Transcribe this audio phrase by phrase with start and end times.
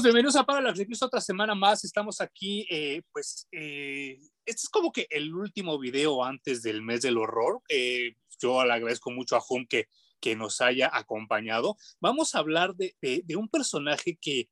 [0.00, 1.84] Amigos, bienvenidos a Para la Reviews otra semana más.
[1.84, 7.02] Estamos aquí, eh, pues, eh, este es como que el último video antes del mes
[7.02, 7.60] del horror.
[7.68, 11.76] Eh, yo le agradezco mucho a Home que, que nos haya acompañado.
[12.00, 14.48] Vamos a hablar de, de, de, un personaje que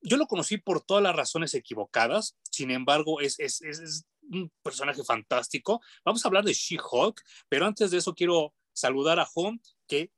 [0.00, 5.04] yo lo conocí por todas las razones equivocadas, sin embargo, es, es, es un personaje
[5.04, 5.82] fantástico.
[6.06, 10.10] Vamos a hablar de She-Hulk, pero antes de eso quiero saludar a Home, que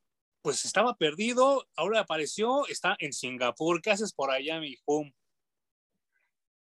[0.43, 3.81] pues estaba perdido, ahora apareció, está en Singapur.
[3.81, 5.15] ¿Qué haces por allá, mi home?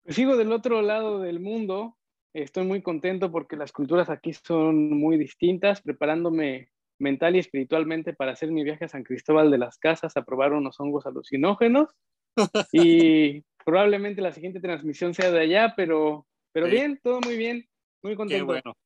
[0.02, 1.96] Pues sigo del otro lado del mundo.
[2.34, 8.32] Estoy muy contento porque las culturas aquí son muy distintas, preparándome mental y espiritualmente para
[8.32, 11.88] hacer mi viaje a San Cristóbal de las Casas a probar unos hongos alucinógenos.
[12.72, 16.72] y probablemente la siguiente transmisión sea de allá, pero, pero sí.
[16.72, 17.68] bien, todo muy bien,
[18.02, 18.46] muy contento.
[18.46, 18.76] Qué bueno.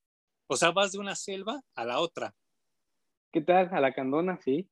[0.48, 2.34] O sea, vas de una selva a la otra.
[3.32, 3.70] ¿Qué tal?
[3.72, 4.68] A la candona, sí.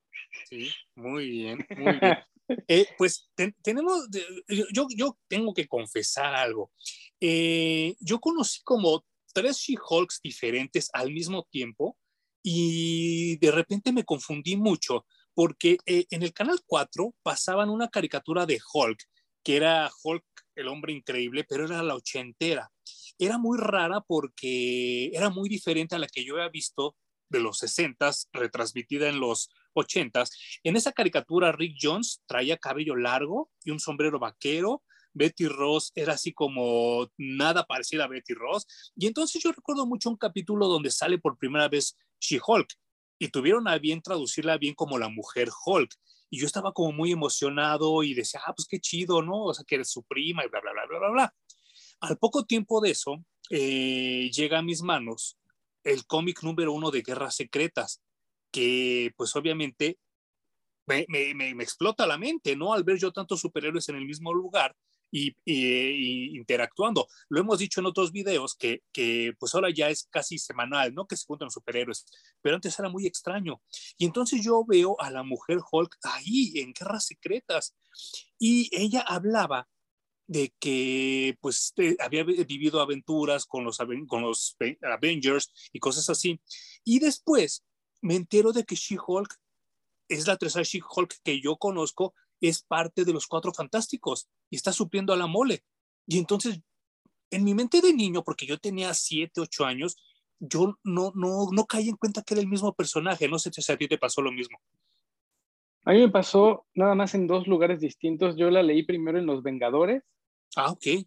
[0.46, 2.18] Sí, muy bien, muy bien.
[2.66, 4.08] Eh, pues te, tenemos,
[4.72, 6.72] yo, yo tengo que confesar algo.
[7.20, 11.96] Eh, yo conocí como tres She-Hulks diferentes al mismo tiempo
[12.42, 18.46] y de repente me confundí mucho porque eh, en el canal 4 pasaban una caricatura
[18.46, 18.98] de Hulk,
[19.44, 20.24] que era Hulk,
[20.56, 22.72] el hombre increíble, pero era la ochentera.
[23.16, 26.96] Era muy rara porque era muy diferente a la que yo había visto
[27.30, 30.24] de los 60 retransmitida en los 80
[30.64, 34.82] En esa caricatura, Rick Jones traía cabello largo y un sombrero vaquero.
[35.12, 38.66] Betty Ross era así como nada parecida a Betty Ross.
[38.94, 42.68] Y entonces yo recuerdo mucho un capítulo donde sale por primera vez She-Hulk
[43.18, 45.94] y tuvieron a bien traducirla bien como la mujer Hulk.
[46.30, 49.44] Y yo estaba como muy emocionado y decía, ah, pues qué chido, ¿no?
[49.44, 51.34] O sea, que eres su prima y bla, bla, bla, bla, bla, bla.
[52.00, 55.39] Al poco tiempo de eso, eh, llega a mis manos
[55.84, 58.02] el cómic número uno de Guerras Secretas,
[58.50, 59.98] que pues obviamente
[60.86, 62.72] me, explota la mente, ¿no?
[62.72, 64.74] Al ver yo tantos superhéroes en el mismo lugar
[65.10, 67.06] y, y, interactuando.
[67.28, 71.06] Lo hemos dicho en otros videos que, que, pues ahora ya es casi semanal, ¿no?
[71.06, 72.04] Que se juntan superhéroes,
[72.42, 73.60] pero antes era muy extraño.
[73.98, 77.74] Y entonces yo veo a la mujer Hulk ahí en Guerras Secretas
[78.38, 79.68] y ella hablaba
[80.30, 86.40] de que pues había vivido aventuras con los, con los Avengers y cosas así.
[86.84, 87.64] Y después
[88.00, 89.34] me entero de que She-Hulk
[90.08, 94.72] es la tercera She-Hulk que yo conozco, es parte de los Cuatro Fantásticos y está
[94.72, 95.64] supliendo a la mole.
[96.06, 96.60] Y entonces,
[97.32, 99.96] en mi mente de niño, porque yo tenía siete, ocho años,
[100.38, 103.28] yo no, no, no caí en cuenta que era el mismo personaje.
[103.28, 104.60] No sé si a ti te pasó lo mismo.
[105.86, 108.36] A mí me pasó nada más en dos lugares distintos.
[108.36, 110.04] Yo la leí primero en Los Vengadores
[110.56, 111.06] Ah, ok.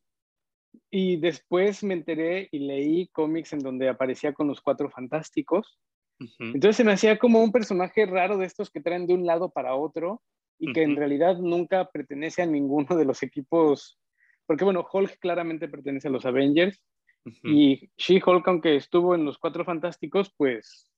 [0.90, 5.80] Y después me enteré y leí cómics en donde aparecía con los cuatro fantásticos.
[6.20, 6.54] Uh -huh.
[6.56, 9.50] Entonces se me hacía como un personaje raro de estos que traen de un lado
[9.50, 10.22] para otro
[10.60, 10.92] y que uh -huh.
[10.92, 14.00] en realidad nunca pertenece a ninguno de los equipos.
[14.46, 16.82] Porque bueno, Hulk claramente pertenece a los Avengers
[17.26, 17.54] uh -huh.
[17.54, 20.92] y She-Hulk, aunque estuvo en los cuatro fantásticos, pues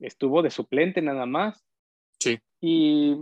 [0.00, 1.64] estuvo de suplente nada más.
[2.18, 2.38] Sí.
[2.60, 3.16] Y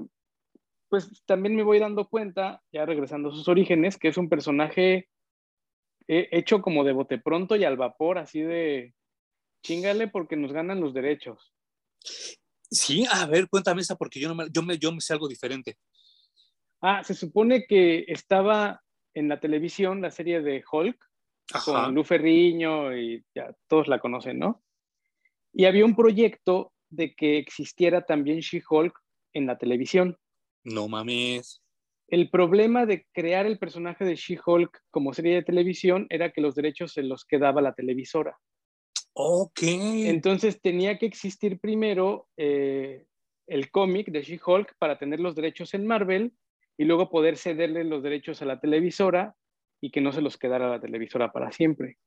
[0.89, 5.09] pues también me voy dando cuenta, ya regresando a sus orígenes, que es un personaje
[6.07, 8.95] eh, hecho como de bote pronto y al vapor, así de
[9.63, 11.55] chingale porque nos ganan los derechos.
[12.71, 15.29] Sí, a ver, cuéntame esa porque yo, no me, yo, me, yo me sé algo
[15.29, 15.77] diferente.
[16.81, 18.83] Ah, se supone que estaba
[19.15, 20.99] en la televisión la serie de Hulk
[21.53, 21.85] Ajá.
[21.85, 24.63] con Lu Ferriño y ya todos la conocen, ¿no?
[25.53, 28.99] Y había un proyecto de que existiera también She-Hulk
[29.33, 30.19] en la televisión.
[30.65, 31.63] No mames.
[32.09, 36.55] El problema de crear el personaje de She-Hulk como serie de televisión era que los
[36.55, 38.37] derechos se los quedaba la televisora.
[39.15, 39.63] Ok.
[39.63, 43.05] Entonces tenía que existir primero eh,
[43.47, 46.33] el cómic de She-Hulk para tener los derechos en Marvel
[46.77, 49.35] y luego poder cederle los derechos a la televisora
[49.81, 51.99] y que no se los quedara la televisora para siempre.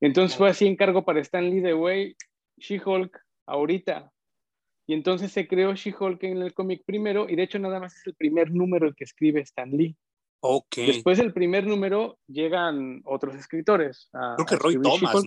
[0.00, 2.16] Entonces fue así encargo para Stan Lee de, güey,
[2.58, 4.11] She-Hulk, ahorita,
[4.86, 8.06] y entonces se creó She-Hulk en el cómic primero, y de hecho nada más es
[8.06, 9.96] el primer número el que escribe Stan Lee.
[10.40, 10.76] Ok.
[10.76, 14.08] Después del primer número llegan otros escritores.
[14.12, 15.24] A, Creo que Roy Thomas.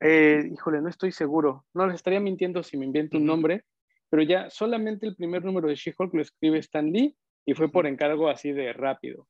[0.00, 1.64] Eh, híjole, no estoy seguro.
[1.72, 3.64] No les estaría mintiendo si me invento un nombre,
[4.10, 7.16] pero ya solamente el primer número de She-Hulk lo escribe Stan Lee
[7.46, 9.28] y fue por encargo así de rápido.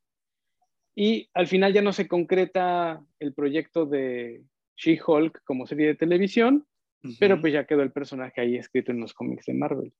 [0.95, 4.43] Y al final ya no se concreta el proyecto de
[4.77, 6.67] She-Hulk como serie de televisión,
[7.03, 7.17] Uh -huh.
[7.19, 9.93] Pero pues ya quedó el personaje ahí escrito en los cómics de Marvel.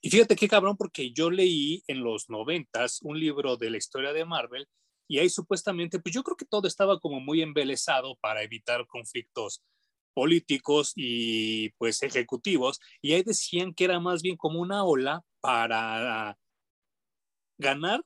[0.00, 4.12] Y fíjate qué cabrón, porque yo leí en los noventas un libro de la historia
[4.12, 4.66] de Marvel
[5.08, 9.62] y ahí supuestamente, pues yo creo que todo estaba como muy embelesado para evitar conflictos
[10.14, 16.36] políticos y pues ejecutivos y ahí decían que era más bien como una ola para
[17.58, 18.02] ganar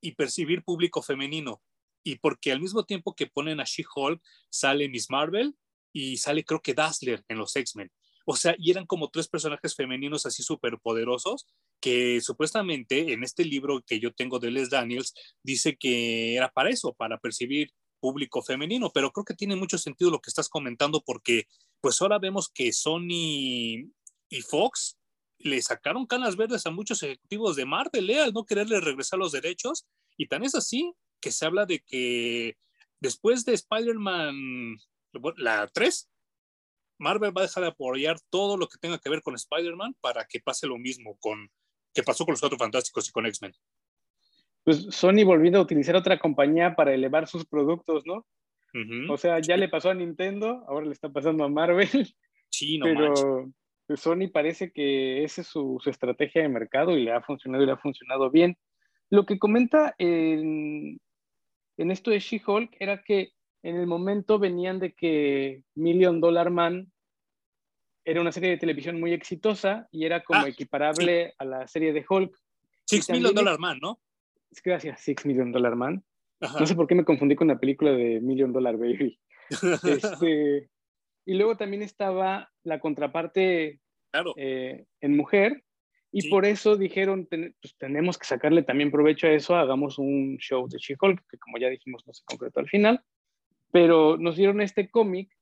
[0.00, 1.62] y percibir público femenino.
[2.04, 5.56] Y porque al mismo tiempo que ponen a She-Hulk, sale Miss Marvel
[5.94, 7.90] y sale creo que Dazzler en los X-Men.
[8.26, 11.46] O sea, y eran como tres personajes femeninos así súper poderosos
[11.80, 16.70] que supuestamente en este libro que yo tengo de Les Daniels dice que era para
[16.70, 17.70] eso, para percibir
[18.00, 21.46] público femenino, pero creo que tiene mucho sentido lo que estás comentando porque
[21.80, 23.88] pues ahora vemos que Sony
[24.28, 24.98] y Fox
[25.38, 28.20] le sacaron canas verdes a muchos ejecutivos de Marvel ¿eh?
[28.20, 29.86] al no quererle regresar los derechos
[30.16, 32.56] y tan es así que se habla de que
[33.00, 34.76] después de Spider-Man,
[35.36, 36.10] la 3,
[36.98, 40.24] Marvel va a dejar de apoyar todo lo que tenga que ver con Spider-Man para
[40.24, 41.50] que pase lo mismo con
[41.92, 43.52] que pasó con los Cuatro Fantásticos y con X-Men.
[44.64, 48.26] Pues Sony volviendo a utilizar otra compañía para elevar sus productos, ¿no?
[49.08, 51.88] O sea, ya le pasó a Nintendo, ahora le está pasando a Marvel.
[52.50, 53.52] Sí, no pero
[53.96, 57.66] Sony parece que esa es su, su, estrategia de mercado y le ha funcionado y
[57.66, 58.56] le ha funcionado bien.
[59.10, 61.00] Lo que comenta en,
[61.76, 63.32] en esto de She-Hulk era que
[63.64, 66.92] en el momento venían de que Million Dollar Man
[68.04, 71.94] era una serie de televisión muy exitosa y era como ah, equiparable a la serie
[71.94, 72.38] de Hulk.
[72.84, 73.98] Six Million Dollar Man, ¿no?
[74.62, 76.04] Gracias, Six Million Dollar Man.
[76.40, 79.18] No sé por qué me confundí con la película de Million Dollar Baby.
[79.82, 80.68] este,
[81.24, 83.80] y luego también estaba la contraparte
[84.36, 85.64] eh, en mujer,
[86.12, 90.68] y por eso dijeron, pues tenemos que sacarle también provecho a eso, hagamos un show
[90.68, 93.02] de She-Hulk, que como ya dijimos no se concretó al final,
[93.74, 95.36] pero nos dieron este cómic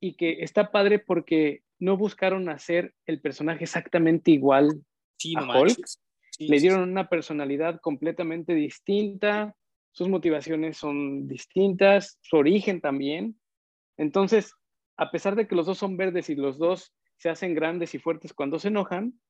[0.00, 4.82] y que está padre porque no buscaron hacer el personaje exactamente igual
[5.36, 5.86] a Hulk.
[6.38, 9.54] Le dieron una personalidad completamente distinta,
[9.92, 13.38] sus motivaciones son distintas, su origen también.
[13.98, 14.54] Entonces,
[14.96, 17.98] a pesar de que los dos son verdes y los dos se hacen grandes y
[17.98, 19.20] fuertes cuando se enojan,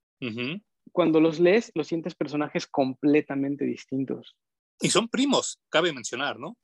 [0.92, 4.36] cuando los lees, los sientes personajes completamente distintos.
[4.80, 6.56] Y son primos, cabe mencionar, ¿no?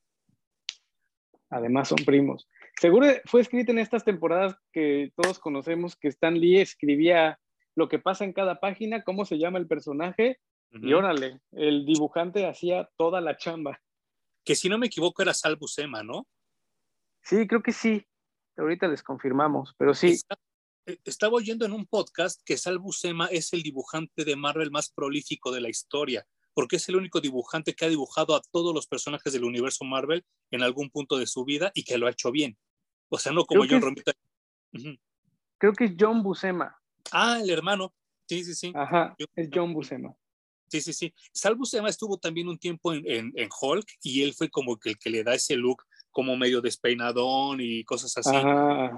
[1.53, 2.49] Además son primos.
[2.81, 7.39] Seguro fue escrita en estas temporadas que todos conocemos que Stan Lee escribía
[7.75, 10.41] lo que pasa en cada página, cómo se llama el personaje,
[10.71, 13.79] y órale, el dibujante hacía toda la chamba.
[14.43, 16.27] Que si no me equivoco era Sal Buscema, ¿no?
[17.21, 18.07] Sí, creo que sí.
[18.57, 20.19] Ahorita les confirmamos, pero sí.
[20.87, 24.91] Eh, estaba oyendo en un podcast que Sal Buscema es el dibujante de Marvel más
[24.91, 28.87] prolífico de la historia porque es el único dibujante que ha dibujado a todos los
[28.87, 32.31] personajes del universo Marvel en algún punto de su vida y que lo ha hecho
[32.31, 32.57] bien.
[33.09, 34.13] O sea, no como John Romita.
[35.59, 36.77] Creo que es John Buscema.
[37.11, 37.93] Ah, el hermano.
[38.29, 38.73] Sí, sí, sí.
[38.75, 40.15] Ajá, es John Buscema.
[40.69, 41.15] Sí, sí, sí.
[41.35, 44.99] Sal Buscema estuvo también un tiempo en, en, Hulk y él fue como que el
[44.99, 48.35] que le da ese look como medio despeinadón y cosas así.
[48.35, 48.91] Ajá,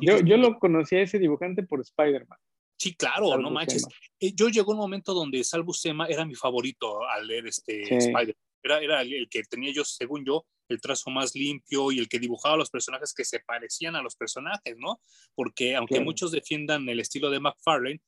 [0.00, 2.38] yo, yo lo conocí a ese dibujante por Spider-Man.
[2.82, 3.86] Sí, claro, no manches.
[4.18, 8.36] Eh, yo llegó un momento donde Sal Buscema era mi favorito al leer este Spider.
[8.60, 12.18] Era, era el, que tenía yo, según yo, el trazo más limpio y el que
[12.18, 15.00] dibujaba los personajes que se parecían a los personajes, ¿no?
[15.36, 18.00] Porque aunque muchos defiendan el estilo de McFarlane,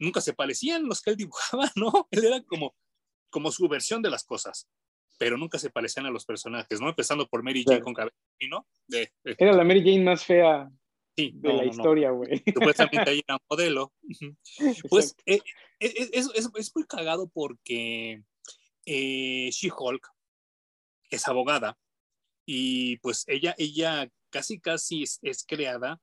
[0.00, 2.08] nunca se parecían los que él dibujaba, ¿no?
[2.10, 2.74] Él era como,
[3.30, 4.68] como su versión de las cosas,
[5.16, 6.88] pero nunca se parecían a los personajes, ¿no?
[6.88, 8.16] Empezando por Mary Jane con cabello,
[8.48, 8.66] ¿no?
[9.22, 10.68] Era la Mary Jane más fea
[11.16, 12.42] sí, de la historia, güey.
[12.54, 13.92] Supuestamente ahí era modelo.
[14.88, 15.40] Pues eh,
[15.80, 18.22] eh, es, es, es, muy cagado porque
[18.86, 20.08] eh, She-Hulk
[21.10, 21.78] es abogada
[22.46, 26.00] y pues ella, ella casi casi es, es, creada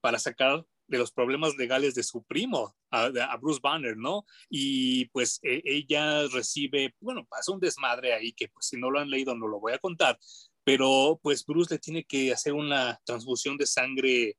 [0.00, 4.24] para sacar de los problemas legales de su primo, a, a Bruce Banner, ¿no?
[4.48, 9.00] Y pues e, ella recibe, bueno, pasa un desmadre ahí que pues si no lo
[9.00, 10.18] han leído no lo voy a contar,
[10.66, 14.36] pero pues Bruce le tiene que hacer una transfusión de sangre,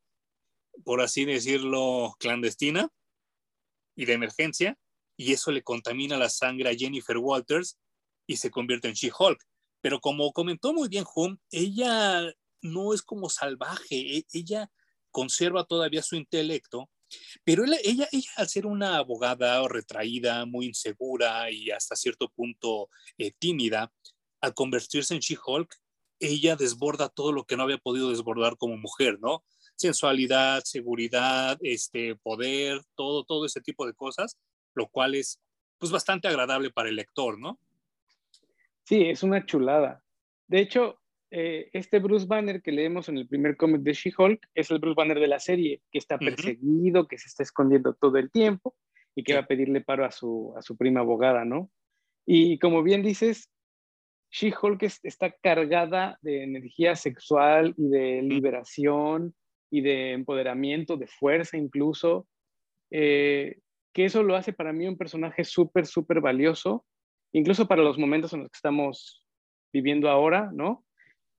[0.83, 2.89] por así decirlo, clandestina
[3.95, 4.77] y de emergencia,
[5.15, 7.79] y eso le contamina la sangre a Jennifer Walters
[8.27, 9.41] y se convierte en She-Hulk.
[9.79, 12.29] Pero como comentó muy bien Hum, ella
[12.61, 14.69] no es como salvaje, e-, ella
[15.11, 16.89] conserva todavía su intelecto,
[17.45, 22.89] pero ella, ella, ella al ser una abogada retraída, muy insegura y hasta cierto punto
[23.17, 23.93] eh, tímida,
[24.41, 25.73] al convertirse en She-Hulk,
[26.19, 29.43] ella desborda todo lo que no había podido desbordar como mujer, ¿no?
[29.75, 34.37] Sensualidad, seguridad, este, poder, todo, todo ese tipo de cosas,
[34.73, 35.39] lo cual es
[35.77, 37.59] pues bastante agradable para el lector, ¿no?
[38.83, 40.01] Sí, es una chulada.
[40.47, 44.71] De hecho, eh, este Bruce Banner que leemos en el primer cómic de She-Hulk es
[44.71, 48.31] el Bruce Banner de la serie, que está perseguido, que se está escondiendo todo el
[48.31, 48.75] tiempo
[49.13, 51.69] y que va a pedirle paro a su, a su prima abogada, ¿no?
[52.25, 53.49] Y como bien dices,
[54.31, 59.33] She-Hulk está cargada de energía sexual y de liberación
[59.69, 62.27] y de empoderamiento, de fuerza incluso,
[62.91, 63.57] eh,
[63.93, 66.85] que eso lo hace para mí un personaje súper, súper valioso
[67.31, 69.23] incluso para los momentos en los que estamos
[69.73, 70.83] viviendo ahora, ¿no?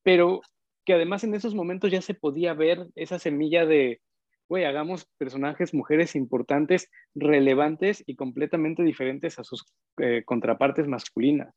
[0.03, 0.41] Pero
[0.85, 4.01] que además en esos momentos ya se podía ver esa semilla de,
[4.49, 9.65] güey, hagamos personajes, mujeres importantes, relevantes y completamente diferentes a sus
[9.99, 11.55] eh, contrapartes masculinas.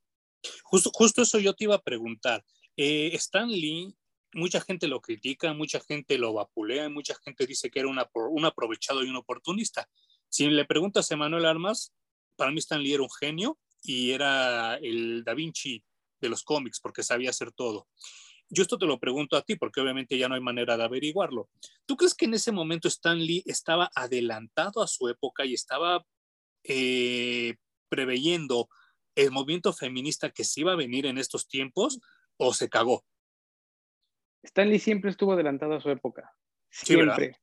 [0.64, 2.44] Justo, justo eso yo te iba a preguntar.
[2.78, 3.94] Eh, Stan Lee,
[4.34, 9.04] mucha gente lo critica, mucha gente lo vapulea, mucha gente dice que era un aprovechado
[9.04, 9.88] y un oportunista.
[10.30, 11.94] Si le preguntas a Manuel Armas,
[12.36, 15.84] para mí Stan Lee era un genio y era el Da Vinci
[16.20, 17.88] de los cómics porque sabía hacer todo.
[18.50, 21.50] Yo esto te lo pregunto a ti porque obviamente ya no hay manera de averiguarlo.
[21.86, 26.06] ¿Tú crees que en ese momento Stan Lee estaba adelantado a su época y estaba
[26.64, 27.56] eh,
[27.90, 28.70] preveyendo
[29.16, 32.00] el movimiento feminista que se iba a venir en estos tiempos
[32.38, 33.04] o se cagó?
[34.44, 36.34] Stan Lee siempre estuvo adelantado a su época.
[36.70, 37.38] Siempre.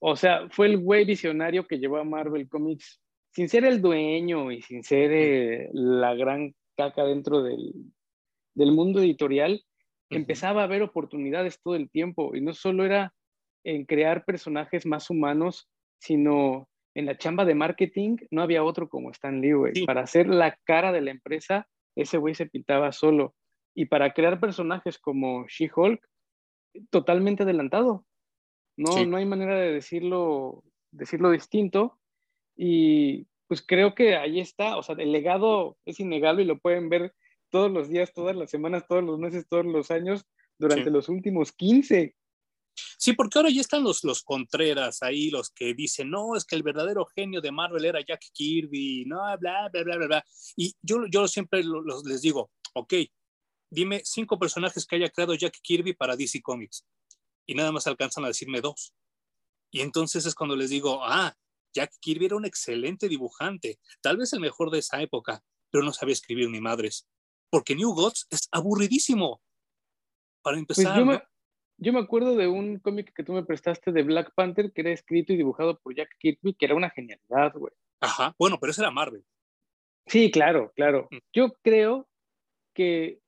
[0.00, 3.00] O sea, fue el güey visionario que llevó a Marvel Comics
[3.30, 7.72] sin ser el dueño y sin ser eh, la gran caca dentro del,
[8.54, 9.64] del mundo editorial,
[10.10, 13.14] empezaba a haber oportunidades todo el tiempo y no solo era
[13.64, 19.12] en crear personajes más humanos, sino en la chamba de marketing no había otro como
[19.12, 19.86] Stan Lee, güey.
[19.86, 23.36] Para hacer la cara de la empresa, ese güey se pintaba solo.
[23.72, 26.04] Y para crear personajes como She-Hulk,
[26.90, 28.04] totalmente adelantado.
[28.76, 32.00] No, no hay manera de decirlo, decirlo distinto.
[32.56, 36.88] Y pues creo que ahí está, o sea, el legado es innegable y lo pueden
[36.88, 37.14] ver
[37.48, 40.26] todos los días, todas las semanas, todos los meses, todos los años,
[40.58, 42.16] durante los últimos 15.
[42.98, 46.56] Sí, porque ahora ya están los, los Contreras ahí, los que dicen, no, es que
[46.56, 50.24] el verdadero genio de Marvel era Jack Kirby, no, bla, bla, bla, bla, bla.
[50.56, 51.62] Y yo, yo siempre
[52.04, 52.94] les digo, ok,
[53.70, 56.84] dime cinco personajes que haya creado Jack Kirby para DC Comics.
[57.46, 58.92] Y nada más alcanzan a decirme dos.
[59.70, 61.34] Y entonces es cuando les digo, ah,
[61.74, 65.92] Jack Kirby era un excelente dibujante, tal vez el mejor de esa época, pero no
[65.92, 67.06] sabía escribir ni madres.
[67.50, 69.42] Porque New Gods es aburridísimo.
[70.42, 71.28] Para pues empezar.
[71.78, 74.90] Yo, me, acuerdo de un cómic que tú me prestaste de Black Panther que era
[74.90, 77.72] escrito y dibujado por Jack Kirby, que era una genialidad, güey.
[78.00, 79.24] Ajá, bueno, pero ese era Marvel.
[80.06, 81.08] Sí, claro, claro.
[81.10, 81.16] Mm.
[81.32, 82.08] Yo creo
[82.74, 83.20] que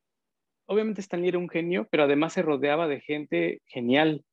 [0.67, 4.25] obviamente Stan Lee era un genio, pero además se rodeaba de gente genial.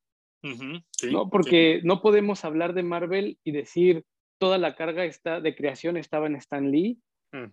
[1.11, 1.29] ¿no?
[1.29, 4.05] Porque no podemos hablar de Marvel y decir
[4.37, 7.01] toda la carga está, de creación estaba en Stan Lee,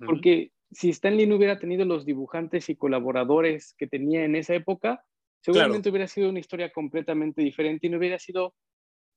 [0.06, 4.54] porque si Stan Lee no hubiera tenido los dibujantes y colaboradores que tenía en esa
[4.54, 5.02] época,
[5.44, 8.54] seguramente hubiera sido una historia completamente diferente y no hubiera sido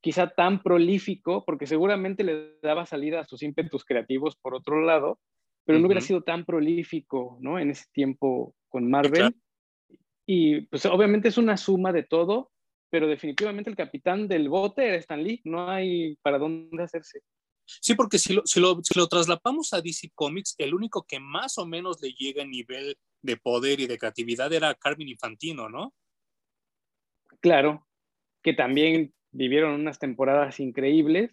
[0.02, 5.20] quizá tan prolífico, porque seguramente le daba salida a sus ímpetus creativos por otro lado,
[5.66, 7.58] pero no hubiera sido tan prolífico, ¿no?
[7.60, 9.36] En ese tiempo con Marvel.
[10.26, 12.52] Y pues obviamente es una suma de todo,
[12.90, 17.22] pero definitivamente el capitán del bote era Stan Lee, no hay para dónde hacerse.
[17.66, 21.20] Sí, porque si lo, si lo, si lo traslapamos a DC Comics, el único que
[21.20, 25.70] más o menos le llega a nivel de poder y de creatividad era Carmen Infantino,
[25.70, 25.94] ¿no?
[27.42, 27.88] Claro,
[28.44, 31.32] que también vivieron unas temporadas increíbles,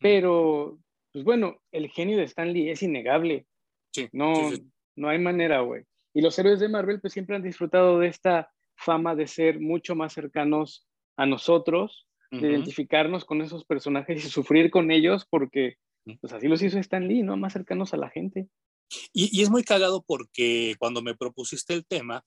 [0.00, 0.78] pero,
[1.12, 3.46] pues bueno, el genio de Stan Lee es innegable.
[3.92, 4.32] Sí, no,
[4.96, 5.84] no hay manera, güey.
[6.14, 9.94] Y los héroes de Marvel pues siempre han disfrutado de esta fama de ser mucho
[9.94, 10.86] más cercanos
[11.16, 15.76] a nosotros, de identificarnos con esos personajes y sufrir con ellos, porque
[16.20, 17.36] pues así los hizo Stan Lee, ¿no?
[17.36, 18.48] Más cercanos a la gente.
[19.12, 22.24] Y, y es muy cagado porque cuando me propusiste el tema,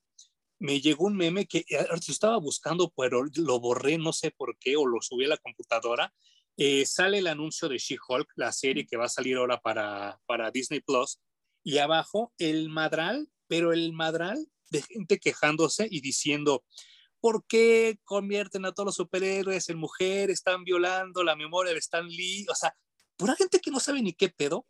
[0.60, 4.76] me llegó un meme que yo estaba buscando, pero lo borré, no sé por qué,
[4.76, 6.14] o lo subí a la computadora.
[6.58, 10.52] Eh, sale el anuncio de She-Hulk, la serie que va a salir ahora para, para
[10.52, 11.20] Disney Plus,
[11.64, 16.64] y abajo el madral, pero el madral de gente quejándose y diciendo,
[17.20, 20.36] ¿por qué convierten a todos los superhéroes en mujeres?
[20.36, 22.46] Están violando la memoria de Stan Lee.
[22.50, 22.76] O sea,
[23.18, 24.66] pura gente que no sabe ni qué pedo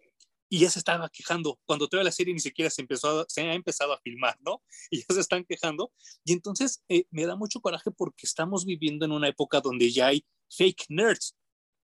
[0.55, 1.59] y ya se estaba quejando.
[1.65, 4.63] Cuando toda la serie ni siquiera se, empezó se ha empezado a filmar, ¿no?
[4.89, 5.91] Y ya se están quejando.
[6.23, 10.07] Y entonces eh, me da mucho coraje porque estamos viviendo en una época donde ya
[10.07, 11.35] hay fake nerds.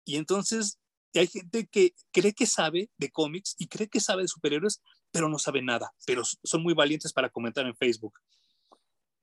[0.05, 0.79] Y entonces
[1.15, 5.27] hay gente que cree que sabe de cómics y cree que sabe de superhéroes, pero
[5.27, 8.13] no sabe nada, pero son muy valientes para comentar en Facebook.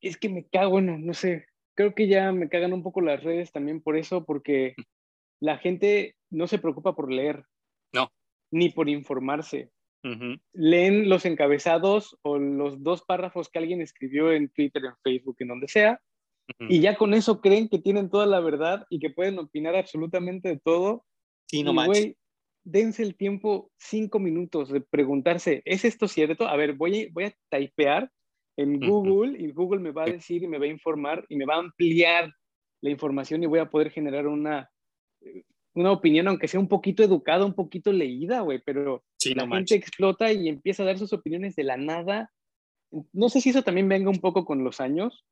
[0.00, 3.22] Es que me cago en, no sé, creo que ya me cagan un poco las
[3.22, 4.74] redes también por eso, porque
[5.38, 7.44] la gente no se preocupa por leer.
[7.92, 8.10] No.
[8.50, 9.70] Ni por informarse.
[10.52, 15.48] Leen los encabezados o los dos párrafos que alguien escribió en Twitter, en Facebook, en
[15.48, 16.00] donde sea,
[16.60, 20.48] y ya con eso creen que tienen toda la verdad y que pueden opinar absolutamente
[20.48, 21.04] de todo.
[21.46, 22.16] Sí, no y,
[22.64, 26.46] dense el tiempo cinco minutos de preguntarse, ¿es esto cierto?
[26.46, 28.10] A ver, voy, voy a typear
[28.56, 31.46] en Google y Google me va a decir y me va a informar y me
[31.46, 32.32] va a ampliar
[32.82, 34.70] la información y voy a poder generar una,
[35.78, 39.04] una opinión, aunque sea un poquito educada, un poquito leída, güey, pero
[39.34, 42.32] la gente explota y empieza a dar sus opiniones de la nada.
[43.12, 45.24] No sé si eso también venga un poco con los años,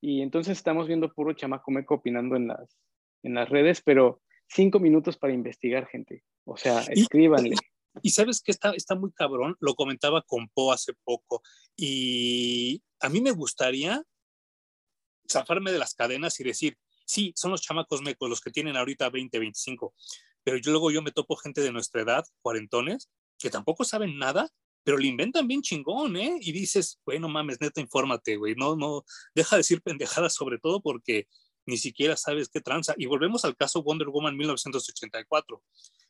[0.00, 2.78] y entonces estamos viendo puro chamaco meco opinando en las,
[3.22, 6.22] en las redes, pero cinco minutos para investigar, gente.
[6.44, 7.56] O sea, escríbanle.
[8.02, 11.42] Y, sabes que está, está muy cabrón, lo comentaba con Po hace poco,
[11.76, 14.02] y a mí me gustaría
[15.30, 19.10] zafarme de las cadenas y decir, sí, son los chamacos mecos los que tienen ahorita
[19.10, 19.94] 20, 25,
[20.42, 24.48] pero yo luego yo me topo gente de nuestra edad, cuarentones, que tampoco saben nada,
[24.84, 26.36] pero le inventan bien chingón, ¿eh?
[26.40, 30.82] Y dices, bueno, mames, neta, infórmate, güey, no, no, deja de decir pendejadas sobre todo
[30.82, 31.26] porque
[31.66, 32.94] ni siquiera sabes qué tranza.
[32.98, 35.62] Y volvemos al caso Wonder Woman 1984,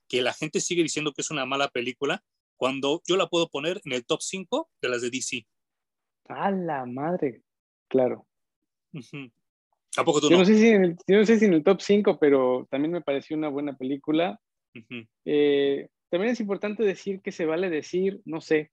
[0.09, 2.23] que la gente sigue diciendo que es una mala película,
[2.57, 5.47] cuando yo la puedo poner en el top 5 de las de DC.
[6.29, 7.43] A la madre,
[7.89, 8.27] claro.
[9.97, 10.45] ¿A poco tú yo no?
[10.45, 13.37] sé si en el, no sé si en el top 5, pero también me pareció
[13.37, 14.41] una buena película.
[15.25, 18.71] eh, también es importante decir que se vale decir, no sé.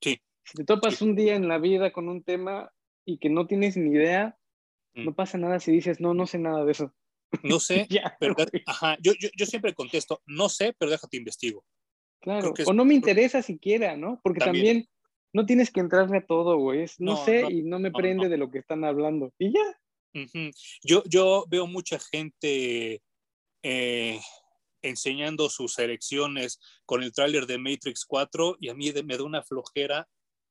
[0.00, 0.20] Sí.
[0.44, 2.70] Si te topas un día en la vida con un tema
[3.04, 4.38] y que no tienes ni idea,
[4.94, 5.04] mm.
[5.04, 6.94] no pasa nada si dices, no, no sé nada de eso.
[7.42, 7.86] No sé,
[8.20, 8.34] pero,
[8.66, 11.64] ajá, yo, yo, yo, siempre contesto, no sé, pero déjate investigo.
[12.20, 14.20] Claro, o no me interesa siquiera, ¿no?
[14.22, 14.88] Porque también,
[15.32, 16.86] no tienes que entrarle a todo, güey.
[16.98, 19.32] no, sé y no me prende de lo que están hablando.
[19.38, 19.78] Y ya.
[20.82, 23.02] Yo, yo veo mucha gente
[23.62, 24.20] eh,
[24.82, 29.42] enseñando sus elecciones con el tráiler de Matrix 4 y a mí me da una
[29.42, 30.08] flojera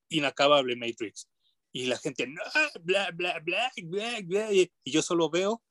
[0.10, 1.30] inacabable Matrix.
[1.72, 2.42] Y la gente, no,
[2.82, 5.62] bla, bla, bla, bla, bla, y yo solo veo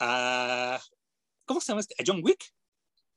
[0.00, 0.80] a,
[1.44, 1.94] ¿cómo se llama este?
[1.98, 2.52] A John Wick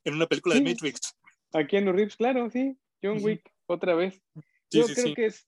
[0.04, 1.16] en una película de Matrix.
[1.52, 4.20] Aquí en los Rips, claro, sí, John Wick, otra vez.
[4.70, 5.46] yo creo que es,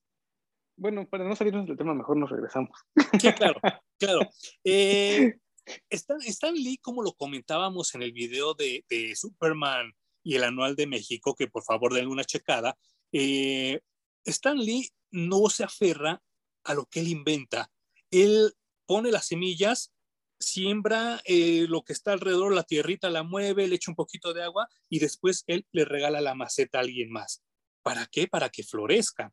[0.76, 2.78] bueno, para no salirnos del tema, mejor nos regresamos.
[3.20, 3.60] Sí, claro,
[3.98, 4.20] claro.
[4.64, 5.34] Eh,
[5.90, 11.34] Stan, Lee, como lo comentábamos en el video de, Superman y el Anual de México,
[11.34, 12.76] que por favor den una checada,
[13.12, 13.80] eh,
[14.24, 16.22] Stan Lee no se aferra
[16.64, 17.70] a lo que él inventa.
[18.10, 18.52] Él
[18.86, 19.92] pone las semillas,
[20.38, 24.42] siembra eh, lo que está alrededor, la tierrita la mueve, le echa un poquito de
[24.42, 27.42] agua y después él le regala la maceta a alguien más.
[27.84, 28.26] ¿Para qué?
[28.26, 29.32] Para que florezca.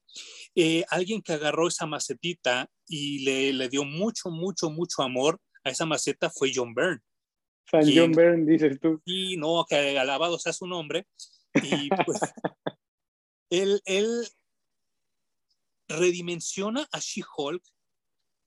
[0.54, 5.70] Eh, alguien que agarró esa macetita y le, le dio mucho, mucho, mucho amor, a
[5.70, 7.02] esa maceta fue John Byrne.
[7.70, 9.02] San John Byrne, dices tú.
[9.06, 11.08] Y no, que alabado sea su nombre.
[11.54, 12.20] Y pues,
[13.50, 14.28] él, él
[15.88, 17.64] redimensiona a She-Hulk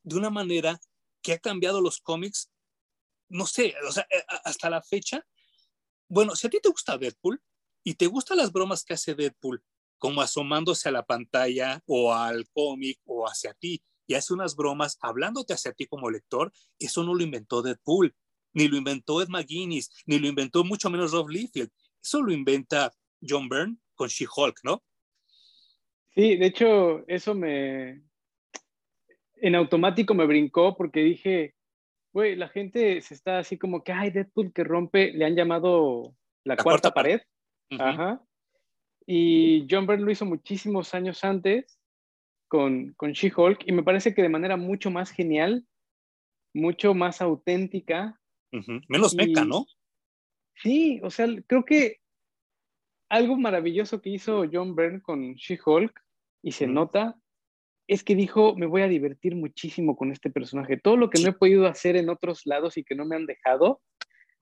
[0.02, 0.78] de una manera
[1.22, 2.50] que ha cambiado los cómics,
[3.30, 5.26] no sé, o sea, eh, hasta la fecha.
[6.08, 7.40] Bueno, si a ti te gusta Deadpool
[7.82, 9.64] y te gustan las bromas que hace Deadpool,
[10.04, 14.98] como asomándose a la pantalla o al cómic o hacia ti, y hace unas bromas
[15.00, 18.14] hablándote hacia ti como lector, eso no lo inventó Deadpool,
[18.52, 21.70] ni lo inventó Ed McGuinness, ni lo inventó mucho menos Rob Liefeld.
[22.02, 22.92] Eso lo inventa
[23.26, 24.82] John Byrne con She-Hulk, ¿no?
[26.14, 28.02] Sí, de hecho, eso me.
[29.36, 31.54] En automático me brincó porque dije,
[32.12, 36.14] güey, la gente se está así como que, ay, Deadpool que rompe, le han llamado
[36.44, 37.22] la, cuarta, pared.
[37.70, 38.22] Ajá.
[39.06, 41.78] Y John Byrne lo hizo muchísimos años antes
[42.48, 45.66] con, con She-Hulk y me parece que de manera mucho más genial,
[46.54, 48.20] mucho más auténtica.
[48.88, 49.66] Menos meca, ¿no?
[50.54, 52.00] Sí, o sea, creo que
[53.08, 56.04] algo maravilloso que hizo John Byrne con She-Hulk,
[56.44, 57.16] y se nota,
[57.88, 60.76] es que dijo, me voy a divertir muchísimo con este personaje.
[60.76, 63.24] Todo lo que no he podido hacer en otros lados y que no me han
[63.24, 63.80] dejado,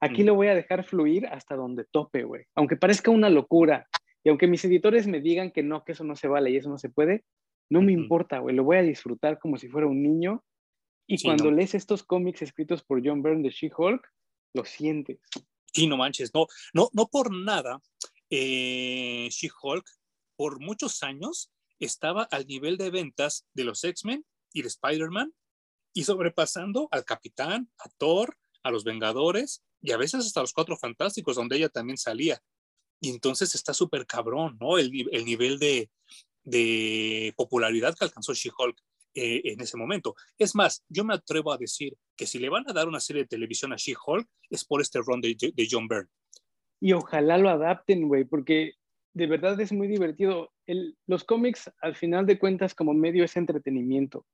[0.01, 2.43] aquí lo voy a dejar fluir hasta donde tope, güey.
[2.55, 3.87] Aunque parezca una locura,
[4.23, 6.69] y aunque mis editores me digan que no, que eso no se vale y eso
[6.69, 7.25] no se puede,
[7.69, 10.43] no me importa, güey, lo voy a disfrutar como si fuera un niño.
[11.07, 14.07] Y cuando lees estos cómics escritos por John Byrne de She-Hulk,
[14.53, 15.19] lo sientes.
[15.73, 17.81] Sí, no manches, no, no, no por nada.
[18.29, 19.85] Eh, She-Hulk,
[20.37, 25.33] por muchos años, estaba al nivel de ventas de los X-Men y de Spider-Man
[25.93, 30.77] y sobrepasando al Capitán, a Thor, a los Vengadores y a veces hasta los Cuatro
[30.77, 32.41] Fantásticos, donde ella también salía.
[33.03, 34.77] Y entonces está súper cabrón, ¿no?
[34.77, 35.89] El, el nivel de,
[36.45, 38.77] de popularidad que alcanzó She-Hulk
[39.13, 40.15] eh, en ese momento.
[40.37, 43.23] Es más, yo me atrevo a decir que si le van a dar una serie
[43.23, 45.35] de televisión a She-Hulk es por este run de,
[45.69, 46.09] John Byrne.
[46.79, 48.75] Y ojalá lo adapten, güey, porque
[49.13, 50.53] de verdad es muy divertido.
[51.07, 54.25] los cómics, al final de cuentas, como medio es entretenimiento.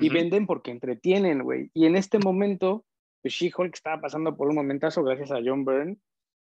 [0.00, 1.70] Y venden porque entretienen, güey.
[1.74, 2.84] Y en este momento,
[3.22, 5.98] pues, She-Hulk estaba pasando por un momentazo gracias a John Byrne.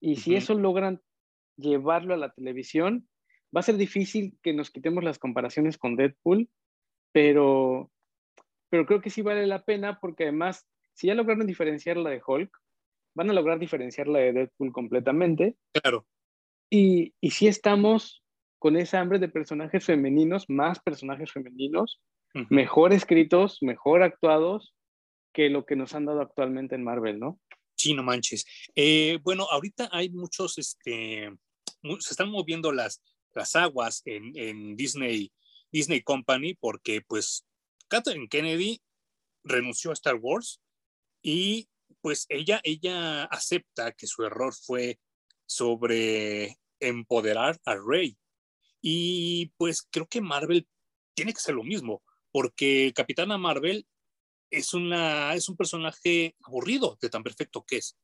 [0.01, 1.01] Y si eso logran
[1.57, 3.07] llevarlo a la televisión,
[3.55, 6.49] Va a ser difícil que nos quitemos las comparaciones con Deadpool,
[7.13, 7.89] pero,
[8.69, 12.21] pero creo que sí vale la pena porque además, si ya lograron diferenciar la de
[12.25, 12.51] Hulk,
[13.15, 15.55] van a lograr diferenciarla de Deadpool completamente.
[15.71, 16.05] Claro.
[16.69, 18.23] Y, y sí estamos
[18.59, 22.01] con esa hambre de personajes femeninos, más personajes femeninos,
[22.49, 24.75] mejor escritos, mejor actuados
[25.33, 27.39] que lo que nos han dado actualmente en Marvel, ¿no?
[27.77, 28.45] Sí, no manches.
[28.75, 31.31] Eh, bueno, ahorita hay muchos, este,
[31.99, 33.01] se están moviendo las,
[33.33, 35.31] las aguas en, en Disney,
[35.71, 37.45] Disney Company porque pues
[37.87, 38.81] Kathleen Kennedy
[39.43, 40.59] renunció a Star Wars
[41.21, 41.69] y
[42.01, 44.99] pues ella, ella acepta que su error fue
[45.45, 48.17] sobre empoderar a Rey.
[48.81, 50.67] Y pues creo que Marvel
[51.15, 53.87] tiene que ser lo mismo, porque Capitana Marvel
[54.51, 57.97] es, una, es un personaje aburrido de tan perfecto que es.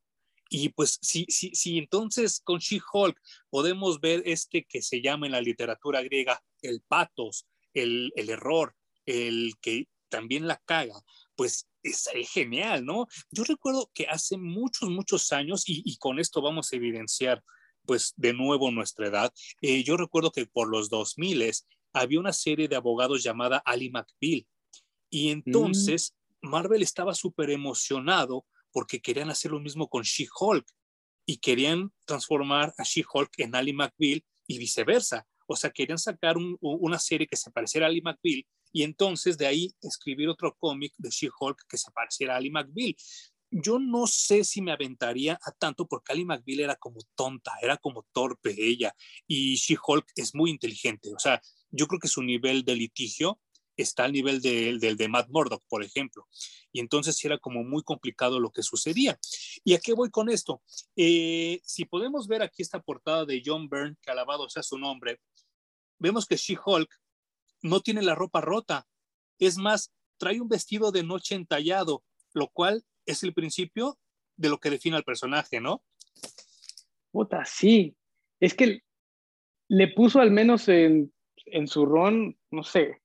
[0.53, 3.17] Y pues si, si, si entonces con She-Hulk
[3.49, 8.75] podemos ver este que se llama en la literatura griega el patos, el, el error,
[9.05, 11.01] el que también la caga,
[11.37, 13.07] pues es genial, ¿no?
[13.31, 17.41] Yo recuerdo que hace muchos, muchos años, y, y con esto vamos a evidenciar
[17.85, 21.49] pues de nuevo nuestra edad, eh, yo recuerdo que por los 2000
[21.93, 24.45] había una serie de abogados llamada Ali McBeal,
[25.09, 25.31] y mm.
[25.31, 30.65] entonces Marvel estaba súper emocionado porque querían hacer lo mismo con She-Hulk
[31.25, 35.27] y querían transformar a She-Hulk en Ali McBeal y viceversa.
[35.47, 39.47] O sea, querían sacar una serie que se pareciera a Ali McBeal y entonces de
[39.47, 42.95] ahí escribir otro cómic de She-Hulk que se pareciera a Ali McBeal.
[43.51, 47.75] Yo no sé si me aventaría a tanto porque Ali McBeal era como tonta, era
[47.75, 48.95] como torpe ella
[49.27, 51.13] y She-Hulk es muy inteligente.
[51.13, 53.41] O sea, yo creo que su nivel de litigio
[53.77, 56.27] está al nivel del de, Matt Murdock, por ejemplo.
[56.71, 59.19] Y entonces era como muy complicado lo que sucedía.
[59.63, 60.61] ¿Y a qué voy con esto?
[60.95, 65.19] Eh, si podemos ver aquí esta portada de John Byrne, que alabado sea su nombre,
[65.99, 66.89] vemos que She-Hulk
[67.61, 68.87] no tiene la ropa rota.
[69.39, 72.03] Es más, trae un vestido de noche entallado,
[72.33, 73.97] lo cual es el principio
[74.35, 75.83] de lo que define al personaje, ¿no?
[77.11, 77.95] Puta, sí.
[78.39, 78.81] Es que
[79.67, 81.13] le puso al menos en,
[81.45, 83.00] en su ron, no sé,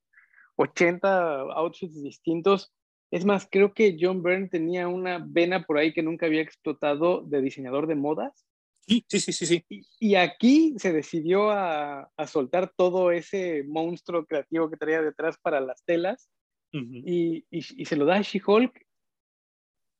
[0.56, 2.72] 80 outfits distintos.
[3.10, 7.22] Es más, creo que John Byrne tenía una vena por ahí que nunca había explotado
[7.22, 8.46] de diseñador de modas.
[8.86, 9.64] Sí, sí, sí, sí.
[9.98, 15.84] Y, aquí se decidió a, soltar todo ese monstruo creativo que traía detrás para las
[15.84, 16.30] telas
[16.72, 17.44] y,
[17.84, 18.86] se lo da a She-Hulk.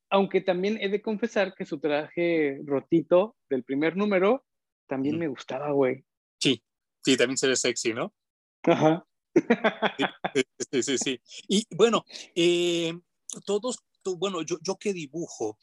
[0.09, 4.45] Aunque también he de confesar que su traje rotito del primer número
[4.87, 6.05] también me gustaba, güey.
[6.39, 6.63] Sí,
[7.03, 8.13] sí, también se ve sexy, ¿no?
[8.63, 9.05] Ajá.
[10.71, 11.21] Sí, sí, sí.
[11.47, 12.93] Y bueno, eh,
[13.45, 13.79] todos,
[14.17, 15.57] bueno, yo, yo que dibujo,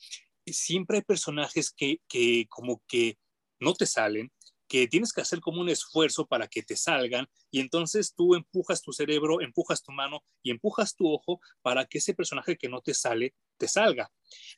[0.47, 3.19] siempre hay personajes que, que como que
[3.61, 4.33] no te salen,
[4.69, 8.83] que tienes que hacer como un esfuerzo para que te salgan y entonces tú empujas
[8.83, 12.81] tu cerebro, empujas tu mano y empujas tu ojo para que ese personaje que no
[12.81, 14.11] te sale, te salga.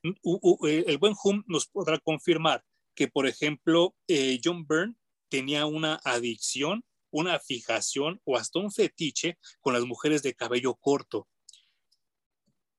[0.03, 4.95] Eh, el buen Hum nos podrá confirmar que, por ejemplo, eh, John Byrne
[5.29, 6.85] tenía una adicción
[7.17, 11.29] una fijación o hasta un fetiche con las mujeres de cabello corto.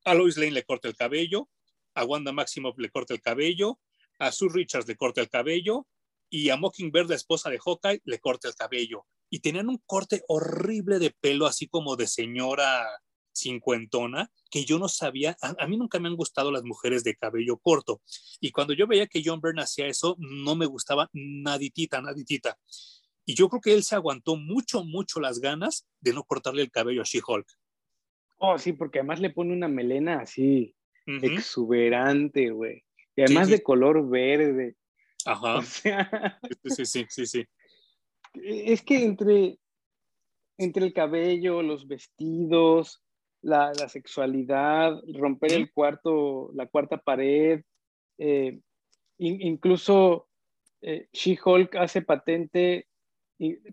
[0.04, 1.48] A Lois Lane le corta el cabello,
[1.94, 3.80] a Wanda Maximoff le corta el cabello,
[4.20, 5.86] a Sue Richards le corta el cabello
[6.30, 9.06] y a Mockingbird, la esposa de Hawkeye, le corta el cabello.
[9.28, 12.86] Y tenían un corte horrible de pelo, así como de señora
[13.32, 17.58] cincuentona, que yo no sabía, a, mí nunca me han gustado las mujeres de cabello
[17.58, 18.02] corto.
[18.40, 22.58] Y cuando yo veía que John Byrne hacía eso, no me gustaba naditita, naditita.
[23.28, 26.70] Y yo creo que él se aguantó mucho, mucho las ganas de no cortarle el
[26.70, 27.46] cabello a She-Hulk.
[28.38, 32.82] Oh, sí, porque además le pone una melena así exuberante, güey.
[33.16, 34.76] Y además de color verde.
[35.26, 35.60] Ajá.
[35.60, 37.44] sí, sí, sí, sí,
[38.42, 39.58] Es que entre,
[40.56, 43.02] entre el cabello, los vestidos,
[43.42, 47.60] la, sexualidad, romper el cuarto, la cuarta pared,
[48.16, 48.58] eh,
[49.18, 50.28] incluso
[50.80, 52.86] eh, She-Hulk hace patente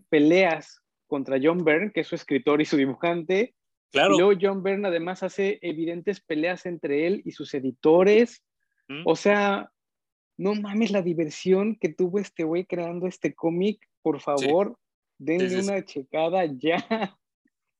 [0.08, 3.54] peleas contra John Byrne, que es su escritor y su dibujante.
[3.92, 4.14] Claro.
[4.14, 8.42] Y luego John Byrne además hace evidentes peleas entre él y sus editores.
[8.88, 9.02] Mm.
[9.04, 9.70] O sea,
[10.36, 13.80] no mames la diversión que tuvo este güey creando este cómic.
[14.02, 14.78] Por favor,
[15.18, 17.16] denle una checada ya.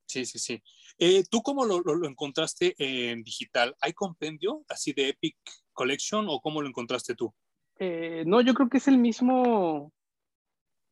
[0.09, 0.63] Sí, sí, sí.
[0.97, 3.75] Eh, ¿Tú cómo lo, lo, encontraste en digital?
[3.81, 5.35] ¿Hay compendio así de Epic
[5.73, 7.33] Collection o cómo lo encontraste tú?
[7.77, 9.93] Eh, no, yo creo que es el mismo,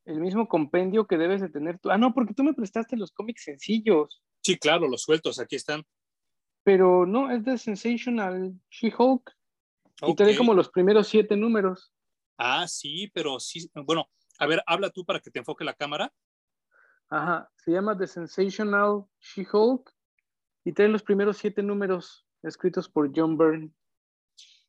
[0.05, 1.91] el mismo compendio que debes de tener tú.
[1.91, 4.23] Ah, no, porque tú me prestaste los cómics sencillos.
[4.41, 5.83] Sí, claro, los sueltos, aquí están.
[6.63, 9.31] Pero no, es de Sensational She-Hulk.
[10.07, 11.93] Y te como los primeros siete números.
[12.37, 16.13] Ah, sí, pero sí, bueno, a ver, habla tú para que te enfoque la cámara.
[17.09, 19.93] Ajá, se llama The Sensational She-Hulk
[20.65, 23.71] y trae los primeros siete números escritos por John Byrne.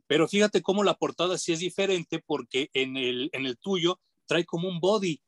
[0.07, 4.45] Pero fíjate cómo la portada sí es diferente porque en el, en el tuyo trae
[4.45, 5.21] como un body.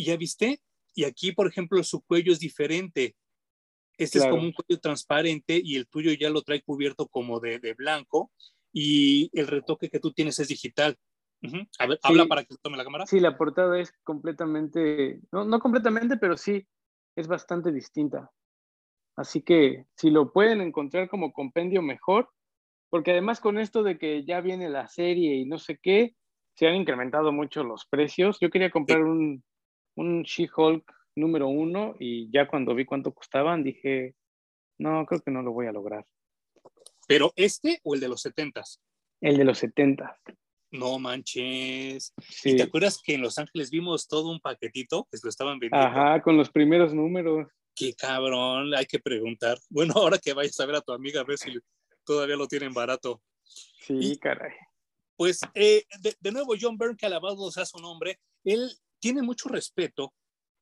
[0.00, 0.62] ¿Y ya viste?
[0.94, 3.16] Y aquí, por ejemplo, su cuello es diferente.
[3.98, 7.58] Este es como un cuello transparente y el tuyo ya lo trae cubierto como de,
[7.58, 8.32] de blanco
[8.72, 10.96] y el retoque que tú tienes es digital.
[11.78, 13.04] A ver, habla para que tome la cámara.
[13.04, 16.66] Sí, la portada es completamente, no, no completamente, pero sí
[17.14, 18.30] es bastante distinta.
[19.16, 22.30] Así que si lo pueden encontrar como compendio mejor,
[22.88, 26.16] porque además con esto de que ya viene la serie y no sé qué,
[26.54, 28.38] se han incrementado mucho los precios.
[28.40, 29.44] Yo quería comprar un,
[29.96, 30.84] un She-Hulk
[31.16, 34.14] número uno y ya cuando vi cuánto costaban dije,
[34.78, 36.06] no, creo que no lo voy a lograr.
[37.06, 38.80] ¿Pero este o el de los setentas?
[39.20, 40.16] El de los setentas.
[40.70, 42.14] No manches.
[42.44, 45.58] ¿Y te acuerdas que en Los Ángeles vimos todo un paquetito que se lo estaban
[45.58, 45.84] vendiendo?
[45.84, 47.48] Ajá, con los primeros números.
[47.74, 49.58] Qué cabrón, hay que preguntar.
[49.68, 51.52] Bueno, ahora que vayas a ver a tu amiga, a ver si
[52.04, 53.20] todavía lo tienen barato.
[53.42, 54.52] Sí, caray.
[55.16, 55.82] Pues eh,
[56.20, 60.14] de, nuevo, John Byrne, que alabado sea su nombre, él tiene mucho respeto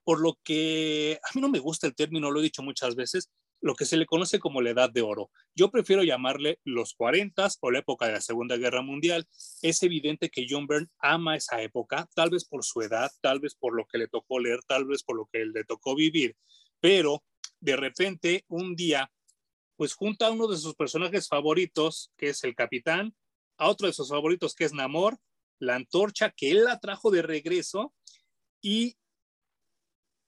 [0.05, 3.31] por lo que a mí no me gusta el término, lo he dicho muchas veces,
[3.61, 5.31] lo que se le conoce como la edad de oro.
[5.55, 9.27] Yo prefiero llamarle los 40 o la época de la Segunda Guerra Mundial.
[9.62, 13.55] Es evidente que John Byrne ama esa época, tal vez por su edad, tal vez
[13.55, 16.37] por lo que le tocó leer, tal vez por lo que le tocó vivir,
[16.81, 17.24] pero
[17.61, 19.11] de repente un día,
[19.77, 23.14] pues junta a uno de sus personajes favoritos, que es el capitán,
[23.59, 25.18] a otro de sus favoritos, que es Namor,
[25.59, 27.92] la antorcha, que él la trajo de regreso,
[28.61, 28.97] y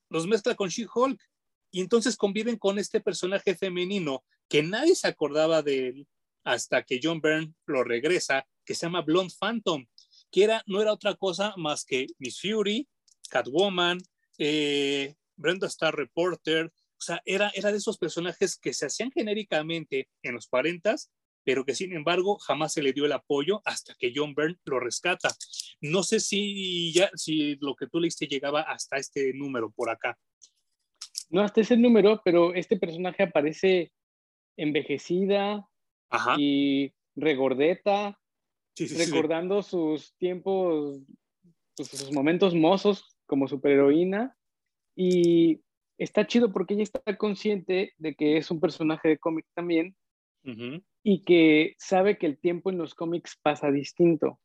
[0.09, 1.21] los mezcla con She-Hulk.
[1.73, 6.09] Y entonces conviven con este personaje femenino que nadie se acordaba de él
[6.43, 9.87] hasta que John Byrne lo regresa, que se llama Blonde Phantom,
[10.31, 12.89] que era, no era otra cosa más que Miss Fury,
[13.29, 13.99] Catwoman,
[14.39, 20.09] eh, Brenda Star Reporter, o sea, era, era de esos personajes que se hacían genéricamente
[20.23, 20.97] en los 40
[21.45, 24.81] pero que sin embargo jamás se le dio el apoyo hasta que John Byrne lo
[24.81, 25.31] rescata.
[25.81, 30.19] No sé si ya si lo que tú leíste llegaba hasta este número por acá.
[31.31, 33.93] No, hasta ese número, pero este personaje aparece
[34.57, 35.67] envejecida
[36.37, 38.19] y regordeta,
[38.77, 41.01] recordando sus tiempos,
[41.77, 44.37] sus, sus momentos mozos como superheroína
[44.97, 45.63] y
[45.99, 49.95] está chido porque ella está consciente de que es un personaje de cómic también
[51.03, 54.39] y que sabe que el tiempo en los cómics pasa distinto.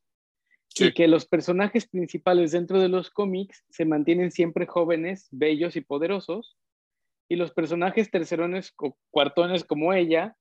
[0.78, 5.82] Y que los personajes principales dentro de los cómics se mantienen siempre jóvenes, bellos y
[5.82, 6.58] poderosos.
[7.30, 10.36] Y los personajes tercerones o cuartones como ella,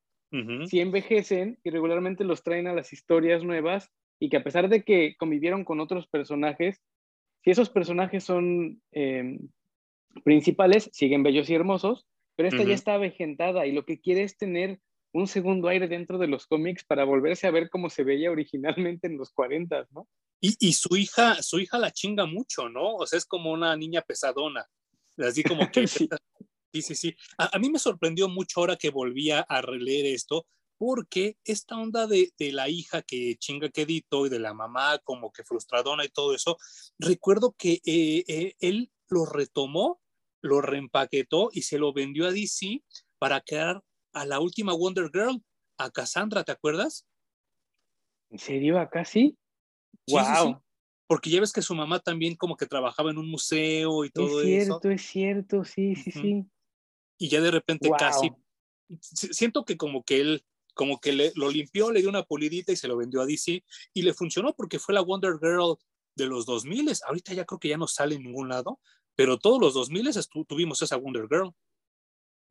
[0.67, 3.91] sí envejecen y regularmente los traen a las historias nuevas.
[4.19, 6.83] Y que a pesar de que convivieron con otros personajes,
[7.45, 9.39] si esos personajes son em,
[10.25, 14.37] principales siguen bellos y hermosos, pero esta ya está avejentada y lo que quiere es
[14.37, 14.81] tener
[15.15, 19.07] un segundo aire dentro de los cómics para volverse a ver cómo se veía originalmente
[19.07, 20.09] en los 40, ¿no?
[20.41, 22.97] Y, y, su hija, su hija la chinga mucho, ¿no?
[22.97, 24.67] O sea, es como una niña pesadona.
[25.17, 25.87] Así como que...
[25.87, 26.09] sí.
[26.73, 30.47] sí, sí, A, mí me sorprendió mucho ahora que volvía a releer esto,
[30.77, 35.33] porque esta onda de, de, la hija que chinga quedito y de la mamá como
[35.33, 36.59] que frustradona y todo eso,
[36.99, 40.01] recuerdo que eh, eh, él lo retomó
[40.45, 42.83] lo reempaquetó y se lo vendió a DC
[43.19, 43.83] para crear
[44.15, 45.43] a la última Wonder Girl,
[45.79, 47.07] a Cassandra, ¿te acuerdas?
[48.31, 48.79] ¿En serio?
[48.79, 49.37] ¿Acá sí?
[50.09, 50.63] wow.
[51.07, 54.41] Porque ya ves que su mamá también como que trabajaba en un museo y todo
[54.41, 54.49] eso.
[54.49, 56.47] Es cierto, es cierto, sí, sí, sí.
[57.19, 58.33] Y ya de repente casi,
[59.01, 62.77] siento que como que él, como que le, lo limpió, le dio una pulidita y
[62.77, 65.77] se lo vendió a DC y le funcionó porque fue la Wonder Girl
[66.17, 66.91] de los 2000.
[67.07, 68.81] Ahorita ya creo que ya no sale en ningún lado,
[69.15, 70.11] pero todos los 2000
[70.49, 71.53] tuvimos esa Wonder Girl.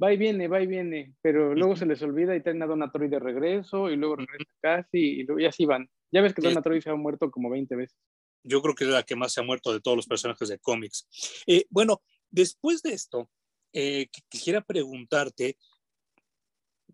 [0.01, 3.08] Va y viene, va y viene, pero luego se les olvida y traen a Donatori
[3.08, 5.89] de regreso y luego regresa casi y, así van.
[6.12, 7.97] Ya ves que Donatori se ha muerto como 20 veces.
[8.43, 10.60] Yo creo que es la que más se ha muerto de todos los personajes de
[10.60, 11.08] cómics.
[11.47, 13.29] Eh, bueno, después de esto,
[13.71, 15.58] eh, quisiera preguntarte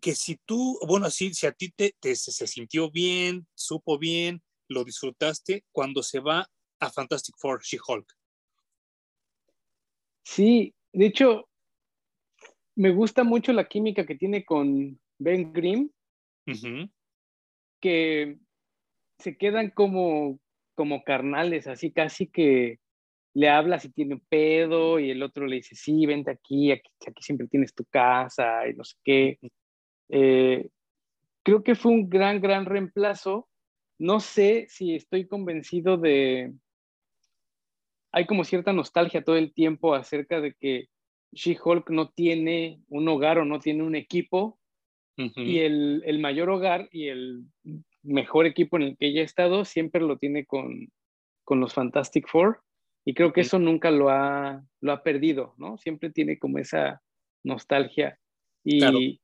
[0.00, 4.84] que si tú, bueno, si, si a ti te, se sintió bien, supo bien, lo
[4.84, 8.16] disfrutaste cuando se va a Fantastic Four She-Hulk.
[10.22, 11.49] Sí, de hecho,
[12.76, 15.90] me gusta mucho la química que tiene con Ben Grimm,
[17.80, 18.38] que
[19.18, 20.40] se quedan como,
[20.74, 22.78] como carnales, así casi que
[23.34, 27.46] le habla si tiene pedo y el otro le dice, sí, vente aquí, aquí, siempre
[27.46, 29.38] tienes tu casa y no sé qué.
[30.08, 30.68] Eh,
[31.44, 33.48] creo que fue un gran, gran reemplazo.
[33.98, 36.52] No sé si estoy convencido de,
[38.12, 40.88] hay como cierta nostalgia todo el tiempo acerca de que
[41.32, 44.58] She-Hulk no tiene un hogar o no tiene un equipo
[45.36, 47.44] y el, mayor hogar y el
[48.02, 50.88] mejor equipo en el que ella ha estado, siempre lo tiene con,
[51.44, 52.62] con los Fantastic Four.
[53.04, 55.78] Y creo que eso nunca lo ha, lo ha perdido, ¿no?
[55.78, 57.02] Siempre tiene como esa
[57.42, 58.18] nostalgia.
[58.64, 59.20] Y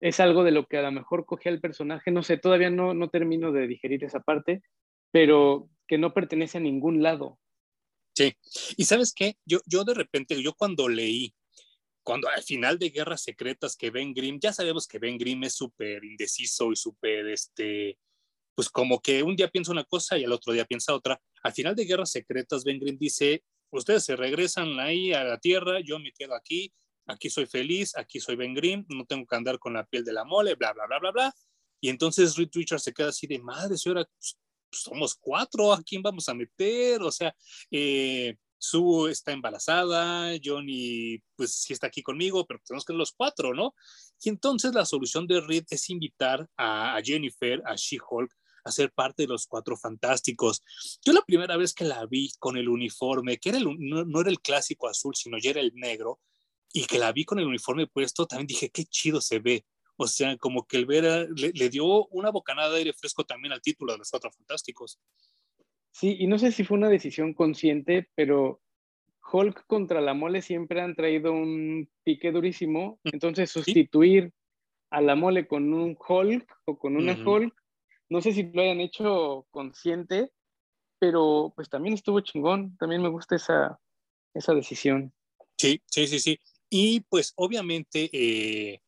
[0.00, 2.94] es algo de lo que a lo mejor coge al personaje, no sé, todavía no,
[2.94, 4.62] no termino de digerir esa parte,
[5.12, 7.38] pero que no pertenece a ningún lado.
[8.14, 8.34] Sí,
[8.76, 11.34] y sabes qué, yo, yo de repente, yo cuando leí,
[12.02, 15.54] cuando al final de Guerras Secretas que Ben Grimm, ya sabemos que Ben Grimm es
[15.54, 17.98] súper indeciso y súper, este,
[18.54, 21.20] pues como que un día piensa una cosa y al otro día piensa otra.
[21.42, 25.80] Al final de Guerras Secretas, Ben Grimm dice, ustedes se regresan ahí a la Tierra,
[25.80, 26.72] yo me quedo aquí,
[27.06, 30.12] aquí soy feliz, aquí soy Ben Grimm, no tengo que andar con la piel de
[30.12, 31.34] la mole, bla, bla, bla, bla, bla.
[31.80, 34.06] Y entonces Reed Richards se queda así de, madre, señora,
[34.72, 37.02] pues, somos cuatro, ¿a quién vamos a meter?
[37.02, 37.34] O sea,
[37.70, 43.12] eh, Sue está embarazada, Johnny pues sí está aquí conmigo, pero tenemos que ser los
[43.12, 43.74] cuatro, ¿no?
[44.22, 48.32] Y entonces la solución de Reed es invitar a, Jennifer, a She-Hulk,
[48.64, 50.62] a ser parte de los cuatro fantásticos.
[51.04, 54.30] Yo la primera vez que la vi con el uniforme, que era no, no, era
[54.30, 56.20] el clásico azul, sino ya era el negro,
[56.72, 59.66] y que la vi con el uniforme puesto, también dije, qué chido se ve.
[59.96, 63.60] O sea, como que el ver le, dio una bocanada de aire fresco también al
[63.60, 64.98] título de los Cuatro Fantásticos.
[65.90, 68.60] Sí, y no sé si fue una decisión consciente, pero
[69.32, 73.00] Hulk contra la mole siempre han traído un pique durísimo.
[73.04, 74.32] Entonces, sustituir
[74.90, 77.54] a la mole con un Hulk o con una Hulk,
[78.08, 80.32] no sé si lo hayan hecho consciente,
[80.98, 82.76] pero pues también estuvo chingón.
[82.76, 83.78] También me gusta esa,
[84.34, 85.12] esa decisión.
[85.56, 86.40] Sí, sí, sí, sí.
[86.68, 88.80] Y pues obviamente eh,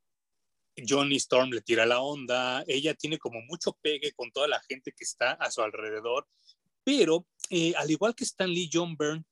[0.76, 4.92] Johnny Storm le tira la onda, ella tiene como mucho pegue con toda la gente
[4.92, 6.26] que está a su alrededor,
[6.82, 9.24] pero eh, al igual que Stan Lee, John Byrne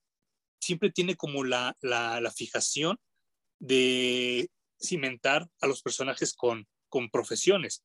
[0.61, 2.98] siempre tiene como la, la, fijación
[3.59, 4.48] de
[4.81, 7.83] cimentar a los personajes con, con profesiones.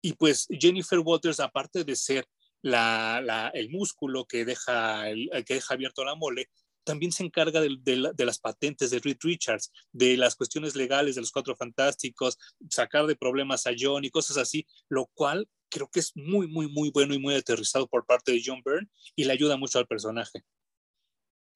[0.00, 2.26] Y pues Jennifer Waters, aparte de ser
[2.62, 6.48] la, la, el músculo que deja, el, que deja abierto la mole,
[6.90, 11.30] también se encarga de, las patentes de Reed Richards, de las cuestiones legales de los
[11.30, 12.36] Cuatro Fantásticos,
[12.68, 16.66] sacar de problemas a John y cosas así, lo cual creo que es muy, muy,
[16.66, 19.86] muy bueno y muy aterrizado por parte de John Byrne y le ayuda mucho al
[19.86, 20.42] personaje.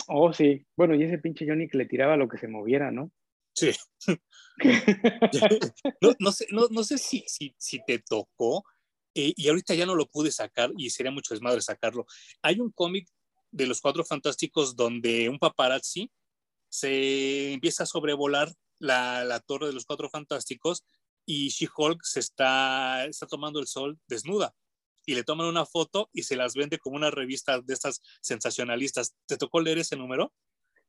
[0.07, 0.65] Oh, sí.
[0.77, 3.11] Bueno, y ese pinche Johnny que le tiraba lo que se moviera, ¿no?
[3.57, 3.73] Sí.
[6.21, 8.63] no, sé, no, sé si, si, si te tocó,
[9.17, 12.07] eh, y ahorita ya no lo pude sacar y sería mucho desmadre sacarlo.
[12.41, 13.09] Hay un cómic
[13.55, 16.11] de los Cuatro Fantásticos donde un paparazzi
[16.69, 20.85] se empieza a sobrevolar la, torre de los Cuatro Fantásticos
[21.25, 24.55] y She-Hulk se está, está tomando el sol desnuda
[25.07, 29.15] y le toman una foto y se las vende como una revista de estas sensacionalistas.
[29.27, 30.33] ¿Te tocó leer ese número?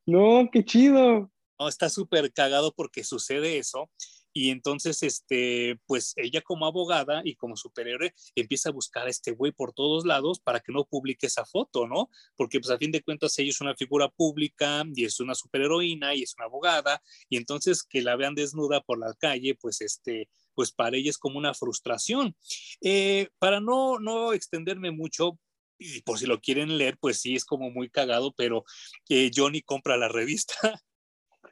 [0.05, 1.31] No, qué chido.
[1.59, 3.91] No, está súper cagado porque sucede eso
[4.37, 9.31] y entonces, este, pues ella como abogada y como superhéroe empieza a buscar a este
[9.31, 12.09] güey por todos lados para que no publique esa foto, ¿no?
[12.35, 16.15] Porque pues a fin de cuentas ella es una figura pública y es una superheroína
[16.15, 20.27] y es una abogada y entonces que la vean desnuda por la calle, pues este,
[20.53, 22.35] pues para ella es como una frustración.
[22.81, 25.39] Eh, para no, no extenderme mucho,
[25.79, 28.65] y por si lo quieren leer, pues sí, es como muy cagado, pero
[29.07, 30.55] eh, Johnny compra la revista,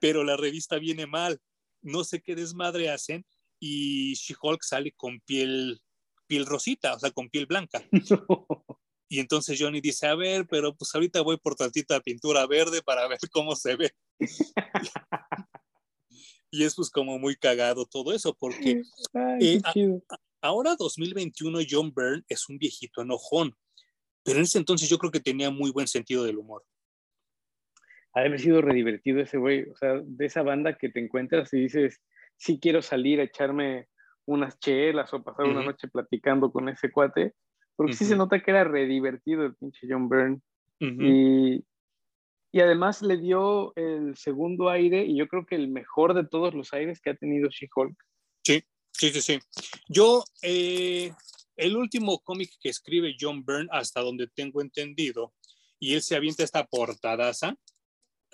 [0.02, 1.40] pero la revista viene mal
[1.84, 3.26] no sé qué desmadre hacen
[3.60, 5.82] y She-Hulk sale con piel,
[6.28, 7.84] piel rosita, o sea, con piel blanca.
[9.10, 13.08] Y entonces Johnny dice, a ver, pero pues ahorita voy por tantita pintura verde para
[13.08, 13.92] ver cómo se ve.
[16.50, 18.82] y es pues como muy cagado todo eso, porque
[19.40, 19.62] eh,
[20.42, 23.56] ahora 2021 John Byrne es un viejito enojón,
[24.24, 26.66] pero en ese entonces yo creo que tenía muy buen sentido del humor
[28.14, 31.54] ha de haber sido redivertido ese güey, o sea, de esa banda que te encuentras
[31.54, 32.02] y dices,
[32.38, 33.88] sí quiero salir a echarme
[34.26, 37.34] unas chelas o pasar una noche platicando con ese cuate,
[37.76, 40.40] porque sí se nota que era redivertido el pinche John Byrne.
[40.80, 41.64] y,
[42.52, 46.54] y, además le dio el segundo aire y yo creo que el mejor de todos
[46.54, 47.96] los aires que ha tenido She-Hulk.
[48.44, 49.40] Sí, sí, sí, sí.
[49.88, 51.12] Yo, eh,
[51.56, 55.34] el último cómic que escribe John Byrne, hasta donde tengo entendido,
[55.80, 57.56] y él se avienta esta portadaza,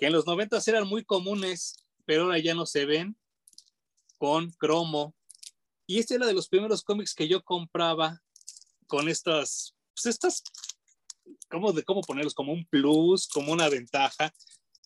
[0.00, 3.18] que en los 90 eran muy comunes, pero ahora ya no se ven
[4.16, 5.14] con cromo.
[5.86, 8.22] Y este era de los primeros cómics que yo compraba
[8.86, 10.42] con estas, pues estas,
[11.50, 12.32] ¿cómo, de, ¿cómo ponerlos?
[12.32, 14.32] Como un plus, como una ventaja.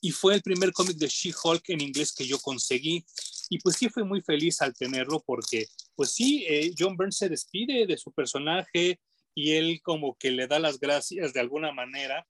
[0.00, 3.06] Y fue el primer cómic de She-Hulk en inglés que yo conseguí.
[3.50, 7.28] Y pues sí fui muy feliz al tenerlo porque, pues sí, eh, John Burns se
[7.28, 9.00] despide de su personaje
[9.32, 12.26] y él como que le da las gracias de alguna manera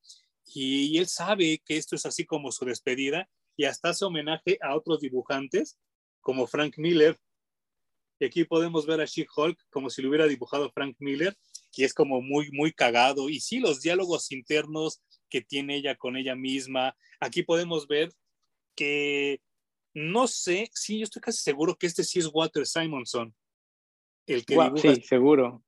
[0.47, 4.75] y, él sabe que esto es así como su despedida y hasta hace homenaje a
[4.77, 5.79] otros dibujantes
[6.21, 7.19] como Frank Miller.
[8.19, 11.37] Y aquí podemos ver a She-Hulk como si lo hubiera dibujado Frank Miller
[11.75, 13.29] que es como muy, muy cagado.
[13.29, 16.97] Y sí, los diálogos internos que tiene ella con ella misma.
[17.21, 18.13] Aquí podemos ver
[18.77, 19.41] que
[19.93, 23.35] no sé, sí, yo estoy casi seguro que este sí es Walter Simonson,
[24.27, 24.95] el que dibuja.
[24.95, 25.63] Sí, seguro.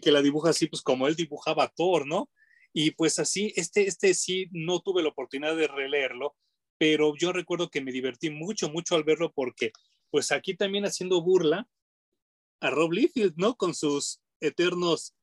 [0.00, 2.30] Que la dibuja así, pues como él dibujaba a Thor, ¿no?
[2.74, 6.34] Y pues así, este, este sí no tuve la oportunidad de releerlo,
[6.76, 9.72] pero yo recuerdo que me divertí mucho, mucho al verlo porque
[10.10, 11.68] pues aquí también haciendo burla
[12.60, 13.56] a Rob Liefeld, ¿no?
[13.56, 15.14] Con sus eternos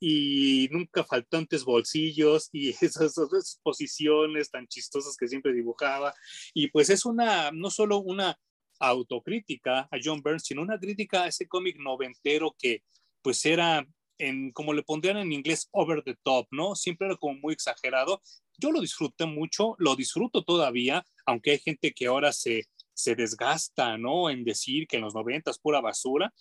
[0.00, 6.14] y nunca faltantes bolsillos y esas, esas, posiciones tan chistosas que siempre dibujaba.
[6.52, 8.38] Y pues es una, no solo una
[8.78, 12.82] autocrítica a John Burns, sino una crítica a ese cómic noventero que
[13.22, 13.86] pues era,
[14.18, 16.74] en, como le pondrían en inglés, over the top, ¿no?
[16.74, 18.22] Siempre era como muy exagerado.
[18.58, 23.98] Yo lo disfruté mucho, lo disfruto todavía, aunque hay gente que ahora se, se desgasta,
[23.98, 24.30] ¿no?
[24.30, 26.32] En decir que en los noventas pura basura.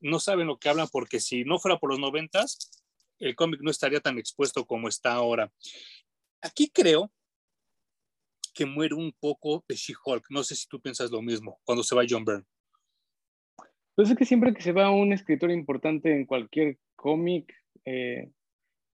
[0.00, 2.70] No saben lo que hablan porque si no fuera por los noventas,
[3.18, 5.52] el cómic no estaría tan expuesto como está ahora.
[6.40, 7.12] Aquí creo
[8.54, 10.26] que muere un poco de She-Hulk.
[10.30, 12.46] No sé si tú piensas lo mismo cuando se va John Byrne.
[13.94, 18.30] Pues es que siempre que se va un escritor importante en cualquier cómic, eh,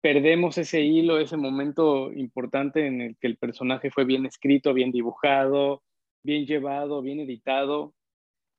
[0.01, 4.91] perdemos ese hilo, ese momento importante en el que el personaje fue bien escrito, bien
[4.91, 5.81] dibujado,
[6.23, 7.95] bien llevado, bien editado.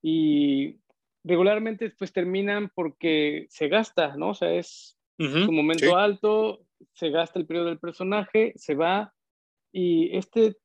[0.02, 0.80] Y
[1.22, 4.30] regularmente pues terminan porque se gasta, ¿no?
[4.30, 9.14] O sea, es su momento alto, se gasta el periodo del personaje, se va,
[9.72, 10.56] y este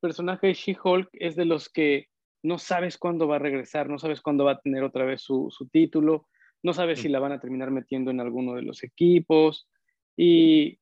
[0.00, 2.08] personaje de She-Hulk es de los que
[2.42, 5.50] no sabes cuándo va a regresar, no sabes cuándo va a tener otra vez su,
[5.70, 6.26] título,
[6.66, 9.68] no sabes si la van a terminar metiendo en alguno de los equipos,
[10.16, 10.78] y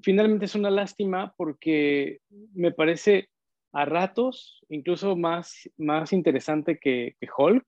[0.00, 2.20] finalmente es una lástima porque
[2.52, 3.30] me parece
[3.72, 7.66] a ratos incluso más, más interesante que, que Hulk.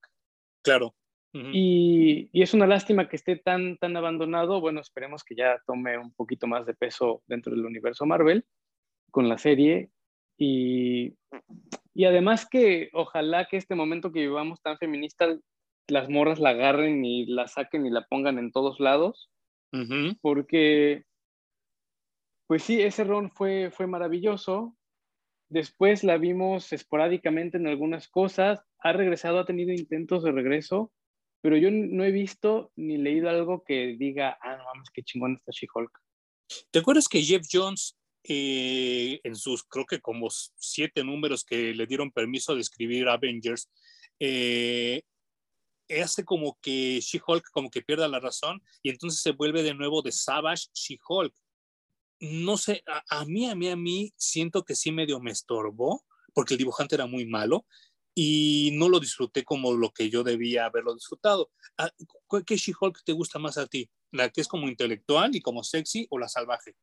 [0.63, 0.95] Claro
[1.33, 4.61] y, es una lástima que esté tan, tan abandonado.
[4.61, 8.45] Bueno, esperemos que ya tome un poquito más de peso dentro del universo Marvel
[9.11, 9.91] con la serie.
[10.37, 11.15] Y,
[11.95, 15.27] y además que ojalá que este momento que vivamos tan feminista,
[15.91, 19.31] las morras la agarren y la saquen y la pongan en todos lados.
[20.21, 21.05] Porque,
[22.47, 24.77] pues sí, ese ron fue, fue maravilloso.
[25.49, 28.65] Después la vimos esporádicamente en algunas cosas.
[28.79, 30.93] Ha regresado, ha tenido intentos de regreso
[31.43, 35.37] pero yo no he visto ni leído algo que diga, ah, no mames, qué chingón
[35.37, 35.91] está She-Hulk.
[36.71, 41.87] ¿Te acuerdas que Jeff Jones, eh, en sus, creo que como siete números que le
[41.87, 43.71] dieron permiso de escribir Avengers,
[44.19, 45.03] eh,
[46.03, 50.03] hace como que She-Hulk como que pierda la razón y entonces se vuelve de nuevo
[50.03, 51.35] de Savage She-Hulk.
[52.21, 56.05] No sé, a, a, mí, a mí, a mí siento que sí medio me estorbó
[56.35, 57.67] porque el dibujante era muy malo
[58.15, 61.51] y no lo disfruté como lo que yo debía haberlo disfrutado.
[61.79, 61.91] Ah,
[62.47, 63.89] ¿Qué She-Hulk te gusta más a ti?
[64.11, 66.75] ¿La que es como intelectual y como sexy o la salvaje?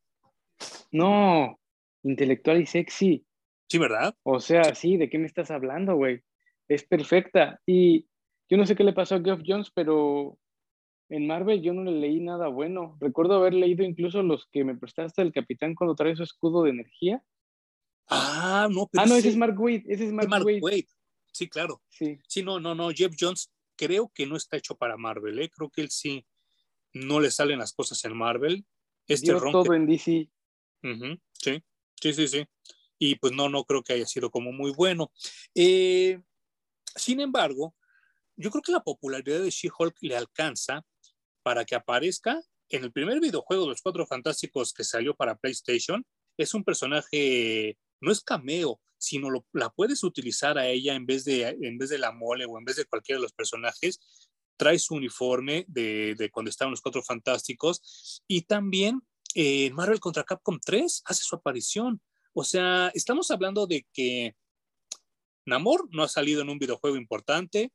[0.91, 1.59] No,
[2.03, 3.25] intelectual y sexy.
[3.69, 4.15] Sí, ¿verdad?
[4.23, 6.23] O sea, sí, ¿de qué me estás hablando, güey?
[6.69, 7.61] Es perfecta.
[7.65, 8.07] Y
[8.49, 10.37] yo no sé qué le pasó a Geoff Jones, pero
[11.09, 12.97] en Marvel yo no le leí nada bueno.
[12.99, 16.71] Recuerdo haber leído incluso los que me prestaste el capitán cuando trae su escudo de
[16.71, 17.23] energía.
[18.09, 19.83] Ah, no, pero Ah, no, ese es Mark Wade.
[19.87, 20.87] Ese es Mark, Wade.
[21.31, 21.81] Sí, claro.
[21.89, 22.19] Sí.
[22.27, 22.89] sí, no, no, no.
[22.89, 25.49] Jeff Jones creo que no está hecho para Marvel, ¿eh?
[25.49, 26.25] Creo que él sí
[26.93, 28.65] no le salen las cosas en Marvel.
[29.07, 30.29] Este Dio todo en DC.
[31.33, 31.63] Sí,
[32.01, 32.45] sí, sí, sí.
[32.99, 35.11] Y pues no, no creo que haya sido como muy bueno.
[35.53, 36.19] Eh,
[36.95, 37.75] sin embargo,
[38.37, 40.85] yo creo que la popularidad de She-Hulk le alcanza
[41.43, 46.05] para que aparezca en el primer videojuego de los Cuatro Fantásticos que salió para PlayStation.
[46.37, 51.25] Es un personaje, no es cameo, sino lo, la puedes utilizar a ella en vez,
[51.25, 53.99] de, en vez de la mole o en vez de cualquiera de los personajes.
[54.55, 59.01] Trae su uniforme de, de cuando estaban los Cuatro Fantásticos y también
[59.33, 62.01] en Marvel contra Capcom 3 hace su aparición.
[62.33, 64.35] O sea, estamos hablando de que
[65.45, 67.71] Namor no ha salido en un videojuego importante.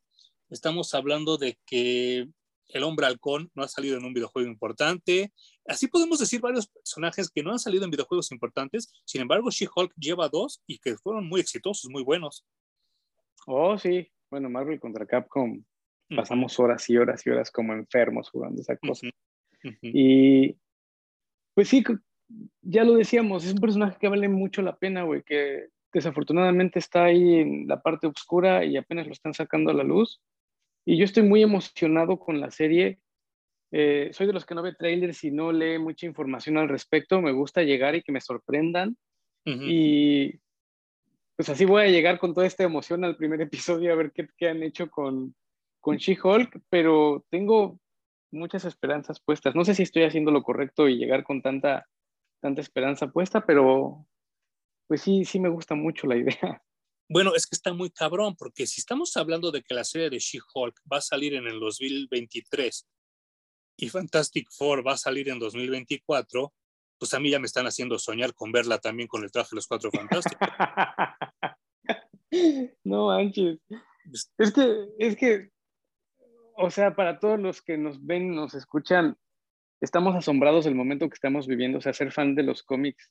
[0.52, 2.28] Estamos hablando de que
[2.68, 5.32] el hombre halcón no ha salido en un videojuego importante.
[5.66, 8.92] Así podemos decir varios personajes que no han salido en videojuegos importantes.
[9.06, 12.44] Sin embargo, She-Hulk lleva dos y que fueron muy exitosos, muy buenos.
[13.46, 14.06] Oh, sí.
[14.30, 15.64] Bueno, Marvel contra Capcom.
[16.14, 19.08] Pasamos horas y horas y horas como enfermos jugando esa cosa.
[19.80, 20.54] Y
[21.54, 21.82] pues sí,
[22.60, 27.04] ya lo decíamos, es un personaje que vale mucho la pena, güey, que desafortunadamente está
[27.04, 30.20] ahí en la parte oscura y apenas lo están sacando a la luz.
[30.84, 32.98] Y yo estoy muy emocionado con la serie.
[33.70, 37.20] Eh, soy de los que no ve trailers y no lee mucha información al respecto.
[37.20, 38.96] Me gusta llegar y que me sorprendan.
[39.44, 40.38] Y
[41.34, 44.28] pues así voy a llegar con toda esta emoción al primer episodio a ver qué,
[44.36, 45.34] qué han hecho con,
[45.80, 46.60] con She-Hulk.
[46.68, 47.78] Pero tengo
[48.32, 49.54] muchas esperanzas puestas.
[49.54, 51.86] No sé si estoy haciendo lo correcto y llegar con tanta,
[52.40, 54.06] tanta esperanza puesta, pero
[54.88, 56.62] pues sí, sí me gusta mucho la idea.
[57.12, 60.18] Bueno, es que está muy cabrón, porque si estamos hablando de que la serie de
[60.18, 62.88] She-Hulk va a salir en el 2023
[63.76, 66.54] y Fantastic Four va a salir en 2024,
[66.98, 69.56] pues a mí ya me están haciendo soñar con verla también con el traje de
[69.56, 70.48] los Cuatro Fantásticos.
[72.84, 73.58] no manches.
[74.06, 75.50] Pues es que, es que,
[76.56, 79.18] o sea, para todos los que nos ven, nos escuchan,
[79.82, 83.10] estamos asombrados del momento que estamos viviendo, o sea, ser fan de los cómics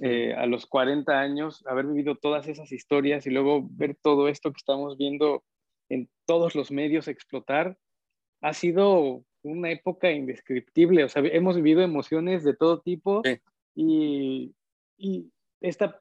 [0.00, 4.52] eh, a los 40 años, haber vivido todas esas historias y luego ver todo esto
[4.52, 5.44] que estamos viendo
[5.88, 7.78] en todos los medios explotar,
[8.40, 11.04] ha sido una época indescriptible.
[11.04, 13.22] O sea, hemos vivido emociones de todo tipo
[13.74, 14.54] y,
[14.96, 15.30] y,
[15.60, 16.00] esta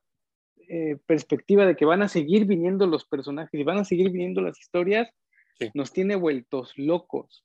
[0.68, 4.42] eh, perspectiva de que van a seguir viniendo los personajes y van a seguir viniendo
[4.42, 5.10] las historias,
[5.74, 7.44] nos tiene vueltos locos.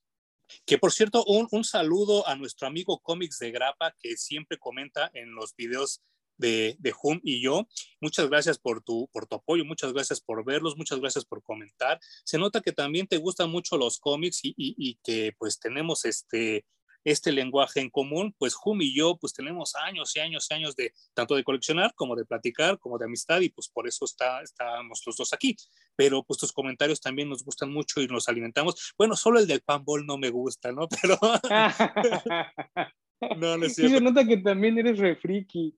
[0.66, 5.10] Que por cierto, un, un, saludo a nuestro amigo Cómics de Grapa que siempre comenta
[5.14, 6.02] en los videos
[6.42, 7.66] de, de Hum y yo.
[8.00, 11.98] Muchas gracias por tu, por tu apoyo, muchas gracias por verlos, muchas gracias por comentar.
[12.24, 16.66] Se nota que también te gustan mucho los cómics y, y, que pues tenemos este,
[17.04, 20.74] este lenguaje en común, pues Hum y yo pues tenemos años y años y años
[20.74, 24.42] de tanto de coleccionar como de platicar, como de amistad y pues por eso está,
[24.42, 25.56] estamos los dos aquí.
[25.94, 28.94] Pero pues tus comentarios también nos gustan mucho y nos alimentamos.
[28.98, 30.88] Bueno, solo el del panball no me gusta, ¿no?
[31.00, 31.18] Pero...
[33.38, 33.90] no, no es cierto.
[33.90, 35.76] Sí, se nota que también eres refriki.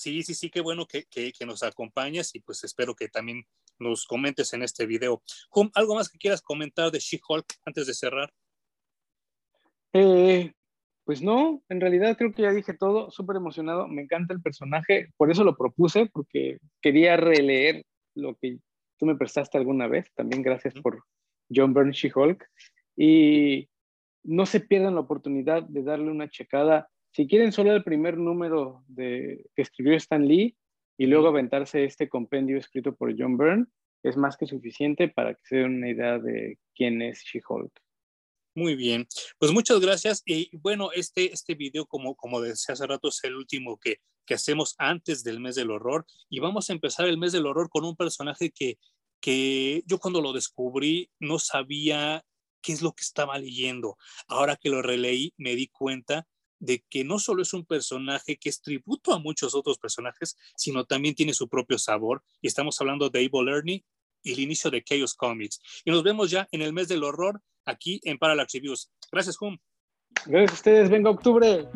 [0.00, 3.44] Sí, sí, sí, qué bueno que, que, nos acompañas y pues espero que también
[3.78, 5.22] nos comentes en este video.
[5.74, 8.32] ¿algo más que quieras comentar de She-Hulk antes de cerrar?
[9.92, 10.54] Eh,
[11.04, 15.12] pues no, en realidad creo que ya dije todo, súper emocionado, me encanta el personaje,
[15.18, 17.84] por eso lo propuse, porque quería releer
[18.14, 18.56] lo que
[18.98, 21.04] tú me prestaste alguna vez, también gracias por
[21.54, 22.42] John Byrne She-Hulk,
[22.96, 23.68] y
[24.22, 28.84] no se pierdan la oportunidad de darle una checada si quieren solo el primer número
[28.86, 30.56] de, que escribió Stan Lee
[30.96, 33.66] y luego aventarse este compendio escrito por John Byrne,
[34.02, 37.72] es más que suficiente para que se den una idea de quién es She-Hulk.
[38.54, 39.06] Muy bien,
[39.38, 40.22] pues muchas gracias.
[40.24, 44.34] Y bueno, este, este video, como, como decía hace rato, es el último que, que
[44.34, 46.04] hacemos antes del mes del horror.
[46.28, 48.78] Y vamos a empezar el mes del horror con un personaje que,
[49.20, 52.24] que yo cuando lo descubrí no sabía
[52.60, 53.96] qué es lo que estaba leyendo.
[54.26, 56.26] Ahora que lo releí, me di cuenta
[56.60, 60.84] de que no solo es un personaje que es tributo a muchos otros personajes, sino
[60.84, 62.22] también tiene su propio sabor.
[62.40, 63.84] Y estamos hablando de Evil Ernie
[64.22, 65.60] y el inicio de Chaos Comics.
[65.84, 68.90] Y nos vemos ya en el mes del horror aquí en Parallax Reviews.
[69.10, 69.58] Gracias, Hum.
[70.26, 70.90] Gracias a ustedes.
[70.90, 71.66] Venga octubre.